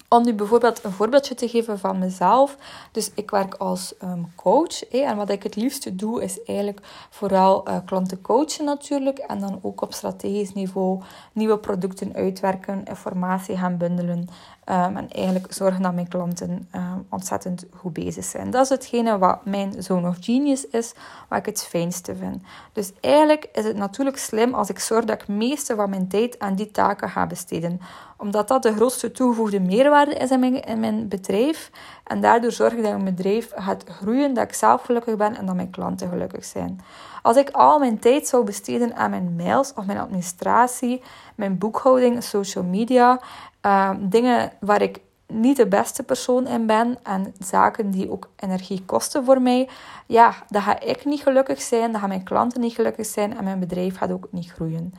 Om 0.09 0.25
nu 0.25 0.35
bijvoorbeeld 0.35 0.85
een 0.85 0.93
voorbeeldje 0.93 1.35
te 1.35 1.49
geven 1.49 1.79
van 1.79 1.99
mezelf. 1.99 2.57
Dus 2.93 3.11
ik 3.15 3.31
werk 3.31 3.55
als 3.55 3.95
um, 4.03 4.33
coach. 4.35 4.89
en 4.89 5.17
wat 5.17 5.31
ik 5.31 5.43
het 5.43 5.57
liefste 5.57 5.95
doe, 5.97 6.23
is 6.23 6.43
eigenlijk 6.43 6.81
vooral 7.11 7.69
uh, 7.69 7.77
klanten 7.85 8.21
coachen 8.21 8.65
natuurlijk. 8.65 9.19
En 9.19 9.41
dan 9.41 9.59
ook 9.63 9.81
op 9.81 9.93
strategisch 9.93 10.53
niveau 10.53 11.03
nieuwe 11.33 11.59
producten 11.59 12.15
uitwerken, 12.15 12.85
informatie 12.85 13.57
gaan 13.57 13.77
bundelen. 13.77 14.29
Um, 14.71 14.97
en 14.97 15.11
eigenlijk 15.11 15.53
zorgen 15.53 15.83
dat 15.83 15.95
mijn 15.95 16.09
klanten 16.09 16.69
um, 16.75 17.07
ontzettend 17.11 17.65
goed 17.77 17.93
bezig 17.93 18.25
zijn. 18.25 18.51
Dat 18.51 18.63
is 18.63 18.69
hetgene 18.69 19.19
wat 19.19 19.45
mijn 19.45 19.83
zone 19.83 20.09
of 20.09 20.17
genius 20.21 20.67
is, 20.67 20.93
wat 21.29 21.39
ik 21.39 21.47
het 21.47 21.63
fijnste 21.63 22.17
vind. 22.17 22.43
Dus 22.73 22.93
eigenlijk 23.01 23.49
is 23.53 23.65
het 23.65 23.77
natuurlijk 23.77 24.19
slim 24.19 24.55
als 24.55 24.69
ik 24.69 24.79
zorg 24.79 25.05
dat 25.05 25.21
ik 25.21 25.29
meeste 25.29 25.75
van 25.75 25.91
mijn 25.91 26.09
tijd 26.09 26.39
aan 26.39 26.55
die 26.55 26.71
taken 26.71 27.11
ga 27.11 27.27
besteden. 27.27 27.81
Omdat 28.17 28.49
dat 28.49 28.63
de 28.63 28.75
grootste 28.75 29.11
toegevoegde 29.11 29.61
meerwaarde 29.61 30.15
is 30.15 30.31
in 30.31 30.41
mijn, 30.41 30.63
in 30.63 30.81
mijn 30.81 31.09
bedrijf. 31.09 31.71
En 32.05 32.21
daardoor 32.21 32.53
zorg 32.53 32.73
ik 32.73 32.83
dat 32.83 32.93
mijn 32.93 33.15
bedrijf 33.15 33.53
gaat 33.55 33.85
groeien, 33.89 34.35
dat 34.35 34.45
ik 34.45 34.55
zelf 34.55 34.83
gelukkig 34.83 35.17
ben 35.17 35.37
en 35.37 35.47
dat 35.47 35.55
mijn 35.55 35.71
klanten 35.71 36.09
gelukkig 36.09 36.45
zijn. 36.45 36.81
Als 37.23 37.37
ik 37.37 37.51
al 37.51 37.79
mijn 37.79 37.99
tijd 37.99 38.27
zou 38.27 38.45
besteden 38.45 38.97
aan 38.97 39.11
mijn 39.11 39.37
mails 39.37 39.73
of 39.75 39.87
mijn 39.87 39.99
administratie, 39.99 41.03
mijn 41.35 41.59
boekhouding, 41.59 42.23
social 42.23 42.65
media 42.65 43.21
Ehm, 43.65 44.09
dingen 44.09 44.53
waar 44.61 44.83
ik 44.83 45.01
niet 45.27 45.57
de 45.57 45.67
beste 45.67 46.03
persoon 46.03 46.47
in 46.47 46.67
ben 46.67 46.99
en 47.03 47.35
zaken 47.39 47.91
die 47.91 48.11
ook 48.11 48.29
energie 48.37 48.83
kosten 48.85 49.25
voor 49.25 49.43
mij, 49.43 49.69
ja, 50.07 50.35
dan 50.49 50.63
ga 50.63 50.81
ik 50.81 51.05
niet 51.05 51.23
gelukkig 51.23 51.63
zijn, 51.63 51.91
dan 51.93 52.01
gaan 52.01 52.09
mijn 52.09 52.25
klanten 52.25 52.61
niet 52.61 52.75
gelukkig 52.75 53.07
zijn 53.07 53.37
en 53.37 53.45
mijn 53.45 53.59
bedrijf 53.59 53.97
gaat 53.97 54.11
ook 54.11 54.27
niet 54.31 54.53
groeien. 54.53 54.95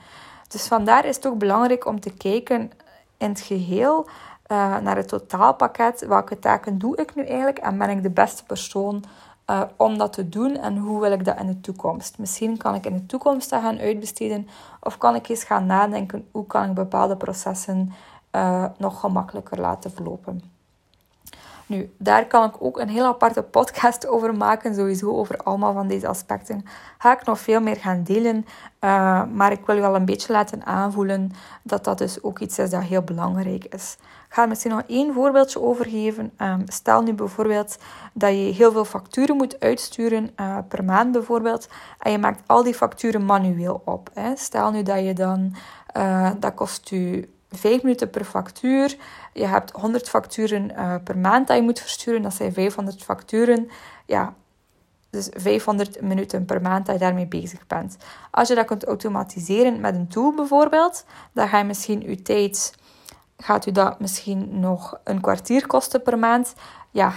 Dus 0.48 0.67
vandaar 0.67 1.06
is 1.06 1.15
het 1.15 1.28
ook 1.28 1.38
belangrijk 1.38 1.86
om 1.86 2.00
te 2.00 2.13
kijken 2.13 2.71
in 3.17 3.30
het 3.30 3.39
geheel 3.39 4.08
uh, 4.52 4.78
naar 4.78 4.95
het 4.95 5.08
totaalpakket. 5.08 6.06
Welke 6.08 6.39
taken 6.39 6.78
doe 6.78 6.98
ik 6.98 7.15
nu 7.15 7.26
eigenlijk 7.26 7.58
en 7.58 7.78
ben 7.78 7.89
ik 7.89 8.04
de 8.04 8.10
beste 8.10 8.43
persoon 8.43 9.04
uh, 9.49 9.62
om 9.77 9.97
dat 9.97 10.13
te 10.13 10.29
doen 10.29 10.58
en 10.58 10.77
hoe 10.77 11.01
wil 11.01 11.12
ik 11.12 11.25
dat 11.25 11.39
in 11.39 11.47
de 11.47 11.60
toekomst? 11.60 12.17
Misschien 12.17 12.58
kan 12.58 12.75
ik 12.75 12.86
in 12.86 12.93
de 12.93 13.05
toekomst 13.05 13.49
dat 13.49 13.62
gaan 13.62 13.79
uitbesteden 13.79 14.47
of 14.79 14.97
kan 14.97 15.15
ik 15.15 15.27
eens 15.29 15.43
gaan 15.43 15.65
nadenken 15.65 16.27
hoe 16.31 16.45
kan 16.45 16.69
ik 16.69 16.73
bepaalde 16.73 17.17
processen 17.17 17.91
uh, 18.31 18.65
nog 18.77 18.99
gemakkelijker 18.99 19.60
laten 19.60 19.91
verlopen. 19.91 20.54
Nu, 21.67 21.93
daar 21.97 22.28
kan 22.28 22.49
ik 22.49 22.56
ook 22.60 22.80
een 22.80 22.89
heel 22.89 23.06
aparte 23.06 23.41
podcast 23.41 24.08
over 24.13 24.36
maken, 24.36 24.75
sowieso 24.75 25.12
over 25.12 25.38
allemaal 25.38 25.73
van 25.73 25.88
deze 25.88 26.08
aspecten. 26.08 26.65
Ga 26.97 27.19
ik 27.19 27.25
nog 27.25 27.39
veel 27.39 27.62
meer 27.62 27.75
gaan 27.75 28.04
delen, 28.04 28.45
uh, 28.82 29.23
maar 29.34 29.51
ik 29.51 29.65
wil 29.65 29.75
je 29.75 29.86
al 29.86 29.95
een 29.95 30.06
beetje 30.06 30.34
laten 30.34 30.65
aanvoelen 30.65 31.32
dat 31.63 31.84
dat 31.84 31.97
dus 31.97 32.23
ook 32.23 32.39
iets 32.39 32.60
is 32.60 32.69
dat 32.69 32.84
heel 32.84 33.01
belangrijk 33.01 33.65
is. 33.65 33.97
Ik 33.99 34.34
ga 34.34 34.41
er 34.41 34.47
misschien 34.47 34.71
nog 34.71 34.84
één 34.88 35.13
voorbeeldje 35.13 35.62
over 35.62 35.86
geven. 35.86 36.32
Um, 36.38 36.63
stel 36.65 37.01
nu 37.01 37.13
bijvoorbeeld 37.13 37.78
dat 38.13 38.30
je 38.30 38.36
heel 38.36 38.71
veel 38.71 38.86
facturen 38.86 39.36
moet 39.36 39.60
uitsturen 39.60 40.30
uh, 40.39 40.58
per 40.67 40.84
maand 40.84 41.12
bijvoorbeeld, 41.12 41.67
en 41.99 42.12
je 42.12 42.17
maakt 42.17 42.41
al 42.45 42.63
die 42.63 42.73
facturen 42.73 43.25
manueel 43.25 43.82
op. 43.86 44.10
Hè. 44.13 44.36
Stel 44.36 44.71
nu 44.71 44.84
dat 44.84 44.99
je 44.99 45.13
dan, 45.13 45.56
uh, 45.97 46.32
dat 46.39 46.54
kost 46.54 46.91
u 46.91 47.30
5 47.55 47.81
minuten 47.81 48.09
per 48.09 48.25
factuur. 48.25 48.95
Je 49.33 49.45
hebt 49.45 49.71
100 49.71 50.09
facturen 50.09 50.71
uh, 50.71 50.95
per 51.03 51.17
maand 51.17 51.47
dat 51.47 51.57
je 51.57 51.63
moet 51.63 51.79
versturen. 51.79 52.21
Dat 52.21 52.33
zijn 52.33 52.53
500 52.53 53.03
facturen. 53.03 53.69
Ja, 54.05 54.33
dus 55.15 55.29
500 55.33 56.01
minuten 56.01 56.45
per 56.45 56.61
maand 56.61 56.85
dat 56.85 56.95
je 56.95 57.01
daarmee 57.01 57.27
bezig 57.27 57.67
bent. 57.67 57.97
Als 58.31 58.47
je 58.47 58.55
dat 58.55 58.65
kunt 58.65 58.85
automatiseren 58.85 59.79
met 59.79 59.95
een 59.95 60.07
tool 60.07 60.33
bijvoorbeeld, 60.33 61.05
dan 61.33 61.47
ga 61.47 61.57
je 61.57 61.63
misschien 61.63 62.01
je 62.01 62.21
tijd, 62.21 62.73
gaat 63.37 63.65
u 63.65 63.71
dat 63.71 63.99
misschien 63.99 64.59
nog 64.59 64.99
een 65.03 65.21
kwartier 65.21 65.67
kosten 65.67 66.01
per 66.01 66.19
maand. 66.19 66.53
Ja, 66.91 67.13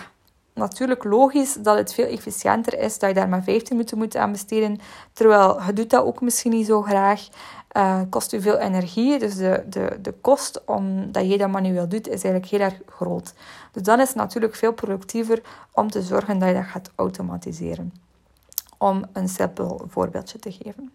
natuurlijk 0.55 1.05
logisch 1.05 1.55
dat 1.55 1.77
het 1.77 1.94
veel 1.94 2.07
efficiënter 2.07 2.79
is 2.79 2.98
dat 2.98 3.09
je 3.09 3.14
daar 3.14 3.29
maar 3.29 3.42
15 3.42 3.77
minuten 3.77 3.98
moet 3.98 4.16
aan 4.16 4.33
besteden. 4.33 4.79
Terwijl 5.12 5.62
je 5.66 5.72
doet 5.72 5.90
dat 5.90 6.05
ook 6.05 6.20
misschien 6.20 6.53
niet 6.53 6.66
zo 6.66 6.83
graag. 6.83 7.29
Uh, 7.77 8.01
kost 8.11 8.33
u 8.33 8.41
veel 8.41 8.57
energie. 8.59 9.19
Dus 9.19 9.37
de, 9.37 9.65
de, 9.69 9.99
de 10.03 10.13
kost 10.13 10.65
omdat 10.65 11.31
je 11.31 11.39
dat 11.39 11.51
manueel 11.51 11.89
doet, 11.89 12.07
is 12.07 12.25
eigenlijk 12.25 12.47
heel 12.47 12.61
erg 12.61 12.81
groot. 12.87 13.35
Dus 13.73 13.83
dan 13.83 14.01
is 14.01 14.09
het 14.09 14.17
natuurlijk 14.17 14.55
veel 14.55 14.73
productiever 14.73 15.43
om 15.73 15.91
te 15.91 16.03
zorgen 16.03 16.39
dat 16.39 16.49
je 16.49 16.55
dat 16.55 16.65
gaat 16.65 16.91
automatiseren. 16.95 17.93
Om 18.79 19.05
een 19.13 19.29
simpel 19.29 19.85
voorbeeldje 19.89 20.39
te 20.39 20.53
geven. 20.53 20.93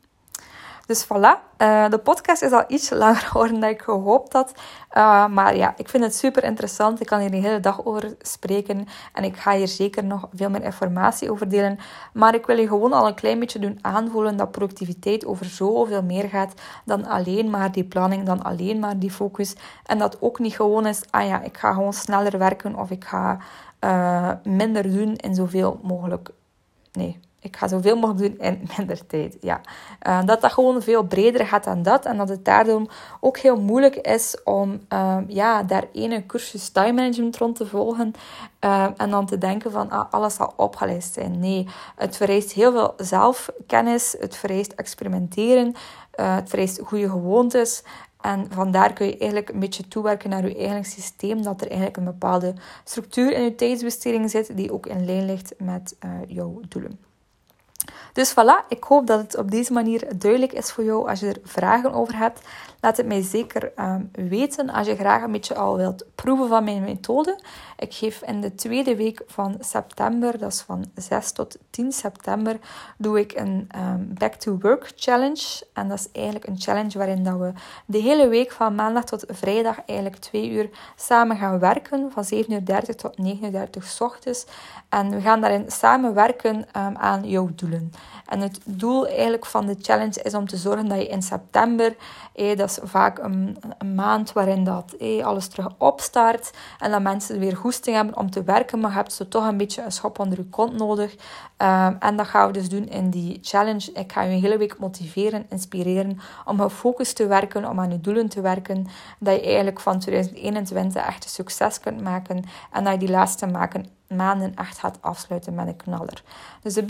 Dus 0.85 1.05
voilà, 1.05 1.39
uh, 1.57 1.89
de 1.89 1.97
podcast 2.03 2.41
is 2.41 2.51
al 2.51 2.63
iets 2.67 2.89
langer 2.89 3.15
geworden 3.31 3.59
dan 3.59 3.69
ik 3.69 3.81
gehoopt 3.81 4.33
had. 4.33 4.51
Uh, 4.97 5.27
maar 5.27 5.55
ja, 5.55 5.73
ik 5.77 5.89
vind 5.89 6.03
het 6.03 6.15
super 6.15 6.43
interessant. 6.43 6.99
Ik 6.99 7.05
kan 7.05 7.19
hier 7.19 7.33
een 7.33 7.43
hele 7.43 7.59
dag 7.59 7.85
over 7.85 8.15
spreken. 8.21 8.87
En 9.13 9.23
ik 9.23 9.37
ga 9.37 9.55
hier 9.55 9.67
zeker 9.67 10.03
nog 10.03 10.27
veel 10.33 10.49
meer 10.49 10.63
informatie 10.63 11.31
over 11.31 11.49
delen. 11.49 11.79
Maar 12.13 12.35
ik 12.35 12.45
wil 12.45 12.57
je 12.57 12.67
gewoon 12.67 12.93
al 12.93 13.07
een 13.07 13.15
klein 13.15 13.39
beetje 13.39 13.59
doen 13.59 13.79
aanvoelen 13.81 14.37
dat 14.37 14.51
productiviteit 14.51 15.25
over 15.25 15.45
zoveel 15.45 16.03
meer 16.03 16.29
gaat 16.29 16.53
dan 16.85 17.05
alleen 17.05 17.49
maar 17.49 17.71
die 17.71 17.83
planning, 17.83 18.25
dan 18.25 18.43
alleen 18.43 18.79
maar 18.79 18.99
die 18.99 19.11
focus. 19.11 19.55
En 19.85 19.97
dat 19.97 20.17
ook 20.21 20.39
niet 20.39 20.55
gewoon 20.55 20.85
is, 20.85 21.01
ah 21.09 21.27
ja, 21.27 21.41
ik 21.41 21.57
ga 21.57 21.73
gewoon 21.73 21.93
sneller 21.93 22.37
werken 22.37 22.75
of 22.75 22.91
ik 22.91 23.03
ga 23.03 23.37
uh, 23.83 24.31
minder 24.43 24.83
doen 24.91 25.15
in 25.15 25.35
zoveel 25.35 25.79
mogelijk. 25.83 26.29
Nee, 26.91 27.19
ik 27.43 27.57
ga 27.57 27.67
zoveel 27.67 27.95
mogelijk 27.95 28.19
doen 28.19 28.47
in 28.47 28.67
minder 28.77 29.05
tijd. 29.05 29.37
Ja. 29.41 29.61
Uh, 30.07 30.25
dat 30.25 30.41
dat 30.41 30.51
gewoon 30.51 30.81
veel 30.81 31.03
breder 31.03 31.45
gaat 31.45 31.63
dan 31.63 31.83
dat. 31.83 32.05
En 32.05 32.17
dat 32.17 32.29
het 32.29 32.45
daarom 32.45 32.87
ook 33.19 33.37
heel 33.37 33.61
moeilijk 33.61 33.95
is 33.95 34.37
om 34.43 34.79
uh, 34.93 35.17
ja, 35.27 35.63
daar 35.63 35.83
ene 35.93 36.25
cursus 36.25 36.69
time 36.69 36.91
management 36.91 37.37
rond 37.37 37.55
te 37.55 37.65
volgen. 37.65 38.13
Uh, 38.61 38.87
en 38.97 39.09
dan 39.09 39.25
te 39.25 39.37
denken 39.37 39.71
van 39.71 39.89
ah, 39.89 40.11
alles 40.11 40.35
zal 40.35 40.53
opgeleid 40.55 41.03
zijn. 41.03 41.39
Nee, 41.39 41.67
het 41.95 42.17
vereist 42.17 42.51
heel 42.51 42.71
veel 42.71 42.93
zelfkennis. 42.97 44.15
Het 44.19 44.35
vereist 44.35 44.71
experimenteren. 44.71 45.75
het 46.11 46.49
vereist 46.49 46.79
goede 46.83 47.09
gewoontes. 47.09 47.83
En 48.21 48.47
vandaar 48.49 48.93
kun 48.93 49.05
je 49.05 49.17
eigenlijk 49.17 49.49
een 49.49 49.59
beetje 49.59 49.87
toewerken 49.87 50.29
naar 50.29 50.47
je 50.47 50.57
eigen 50.57 50.85
systeem, 50.85 51.41
dat 51.41 51.61
er 51.61 51.67
eigenlijk 51.67 51.97
een 51.97 52.03
bepaalde 52.03 52.53
structuur 52.83 53.31
in 53.31 53.43
je 53.43 53.55
tijdsbesteding 53.55 54.29
zit, 54.29 54.57
die 54.57 54.73
ook 54.73 54.85
in 54.85 55.05
lijn 55.05 55.25
ligt 55.25 55.53
met 55.57 55.95
jouw 56.27 56.59
doelen. 56.69 56.99
Dus 58.13 58.31
voilà, 58.31 58.67
ik 58.67 58.83
hoop 58.83 59.07
dat 59.07 59.19
het 59.19 59.37
op 59.37 59.51
deze 59.51 59.73
manier 59.73 60.07
duidelijk 60.17 60.53
is 60.53 60.71
voor 60.71 60.83
jou. 60.83 61.09
Als 61.09 61.19
je 61.19 61.27
er 61.27 61.39
vragen 61.43 61.93
over 61.93 62.17
hebt, 62.17 62.41
laat 62.81 62.97
het 62.97 63.05
mij 63.05 63.21
zeker 63.21 63.71
um, 63.79 64.09
weten. 64.11 64.69
Als 64.69 64.87
je 64.87 64.95
graag 64.95 65.23
een 65.23 65.31
beetje 65.31 65.55
al 65.55 65.77
wilt 65.77 66.05
proeven 66.15 66.47
van 66.47 66.63
mijn 66.63 66.83
methode. 66.83 67.39
Ik 67.77 67.93
geef 67.93 68.21
in 68.21 68.41
de 68.41 68.55
tweede 68.55 68.95
week 68.95 69.23
van 69.27 69.57
september, 69.59 70.37
dat 70.37 70.51
is 70.51 70.61
van 70.61 70.85
6 70.95 71.31
tot 71.31 71.57
10 71.69 71.91
september, 71.91 72.59
doe 72.97 73.19
ik 73.19 73.33
een 73.35 73.69
um, 73.75 74.13
Back 74.17 74.33
to 74.33 74.57
Work 74.61 74.91
Challenge. 74.95 75.65
En 75.73 75.87
dat 75.87 75.99
is 75.99 76.11
eigenlijk 76.11 76.47
een 76.47 76.59
challenge 76.59 76.97
waarin 76.97 77.23
dat 77.23 77.37
we 77.37 77.51
de 77.85 77.97
hele 77.97 78.27
week 78.27 78.51
van 78.51 78.75
maandag 78.75 79.03
tot 79.03 79.23
vrijdag 79.27 79.77
eigenlijk 79.85 80.19
twee 80.19 80.49
uur 80.49 80.69
samen 80.95 81.37
gaan 81.37 81.59
werken. 81.59 82.11
Van 82.11 82.23
7.30 82.33 82.47
uur 82.47 82.95
tot 82.95 83.15
9.30 83.21 83.25
uur 83.51 83.83
s 83.83 84.01
ochtends. 84.01 84.45
En 84.89 85.09
we 85.09 85.21
gaan 85.21 85.41
daarin 85.41 85.71
samen 85.71 86.13
werken 86.13 86.55
um, 86.55 86.97
aan 86.97 87.29
jouw 87.29 87.49
doelen. 87.55 87.72
En 88.25 88.39
het 88.39 88.59
doel 88.65 89.07
eigenlijk 89.07 89.45
van 89.45 89.65
de 89.65 89.75
challenge 89.81 90.21
is 90.23 90.33
om 90.33 90.47
te 90.47 90.57
zorgen 90.57 90.87
dat 90.87 90.97
je 90.97 91.07
in 91.07 91.21
september, 91.21 91.95
dat 92.33 92.69
is 92.69 92.79
vaak 92.83 93.19
een, 93.19 93.57
maand 93.95 94.33
waarin 94.33 94.63
dat 94.63 94.95
alles 95.21 95.47
terug 95.47 95.67
opstart 95.77 96.51
en 96.79 96.91
dat 96.91 97.01
mensen 97.01 97.39
weer 97.39 97.55
goesting 97.55 97.95
hebben 97.95 98.17
om 98.17 98.29
te 98.29 98.43
werken, 98.43 98.79
maar 98.79 98.89
je 98.89 98.95
hebt 98.95 99.13
zo 99.13 99.27
toch 99.27 99.47
een 99.47 99.57
beetje 99.57 99.83
een 99.83 99.91
schop 99.91 100.19
onder 100.19 100.37
je 100.37 100.45
kont 100.45 100.77
nodig. 100.77 101.15
Um, 101.57 101.95
en 101.99 102.15
dat 102.15 102.27
gaan 102.27 102.47
we 102.47 102.53
dus 102.53 102.69
doen 102.69 102.87
in 102.87 103.09
die 103.09 103.39
challenge. 103.41 103.91
Ik 103.93 104.11
ga 104.11 104.21
je 104.21 104.33
een 104.33 104.41
hele 104.41 104.57
week 104.57 104.79
motiveren, 104.79 105.45
inspireren 105.49 106.19
om 106.45 106.59
gefocust 106.59 107.15
te 107.15 107.27
werken, 107.27 107.69
om 107.69 107.79
aan 107.79 107.91
je 107.91 108.01
doelen 108.01 108.29
te 108.29 108.41
werken, 108.41 108.87
dat 109.19 109.35
je 109.35 109.41
eigenlijk 109.45 109.79
van 109.79 109.99
2021 109.99 111.05
echt 111.05 111.23
een 111.23 111.29
succes 111.29 111.79
kunt 111.79 112.01
maken 112.01 112.43
en 112.71 112.83
dat 112.83 112.93
je 112.93 112.99
die 112.99 113.09
laatste 113.09 113.45
maken 113.47 113.85
maanden 114.15 114.55
echt 114.55 114.77
gaat 114.77 114.97
afsluiten 115.01 115.55
met 115.55 115.67
een 115.67 115.75
knaller. 115.75 116.23
Dus 116.61 116.73
de 116.73 116.83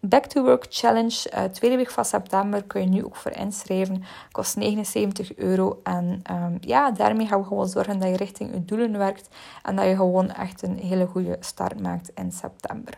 Back, 0.00 0.26
to 0.26 0.42
Work 0.42 0.66
Challenge, 0.68 1.30
uh, 1.34 1.44
tweede 1.44 1.76
week 1.76 1.90
van 1.90 2.04
september, 2.04 2.64
kun 2.64 2.80
je 2.80 2.86
nu 2.86 3.04
ook 3.04 3.16
voor 3.16 3.32
inschrijven. 3.32 4.04
Kost 4.30 4.56
79 4.56 5.36
euro. 5.36 5.80
En 5.82 6.22
um, 6.30 6.58
ja, 6.60 6.90
daarmee 6.90 7.26
gaan 7.26 7.40
we 7.40 7.46
gewoon 7.46 7.68
zorgen 7.68 7.98
dat 7.98 8.08
je 8.08 8.16
richting 8.16 8.52
je 8.52 8.64
doelen 8.64 8.98
werkt. 8.98 9.28
En 9.62 9.76
dat 9.76 9.84
je 9.84 9.96
gewoon 9.96 10.30
echt 10.30 10.62
een 10.62 10.78
hele 10.78 11.06
goede 11.06 11.36
start 11.40 11.80
maakt 11.80 12.10
in 12.14 12.32
september. 12.32 12.94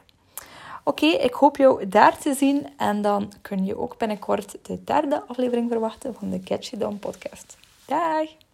Oké, 0.84 1.06
ik 1.06 1.32
hoop 1.32 1.56
jou 1.56 1.88
daar 1.88 2.18
te 2.18 2.34
zien. 2.34 2.66
En 2.76 3.02
dan 3.02 3.32
kun 3.42 3.64
je 3.64 3.78
ook 3.78 3.98
binnenkort 3.98 4.56
de 4.62 4.84
derde 4.84 5.22
aflevering 5.26 5.70
verwachten 5.70 6.14
van 6.14 6.30
de 6.30 6.40
Catchy 6.40 6.76
Down 6.76 6.98
podcast. 6.98 7.56
Dag! 7.84 8.47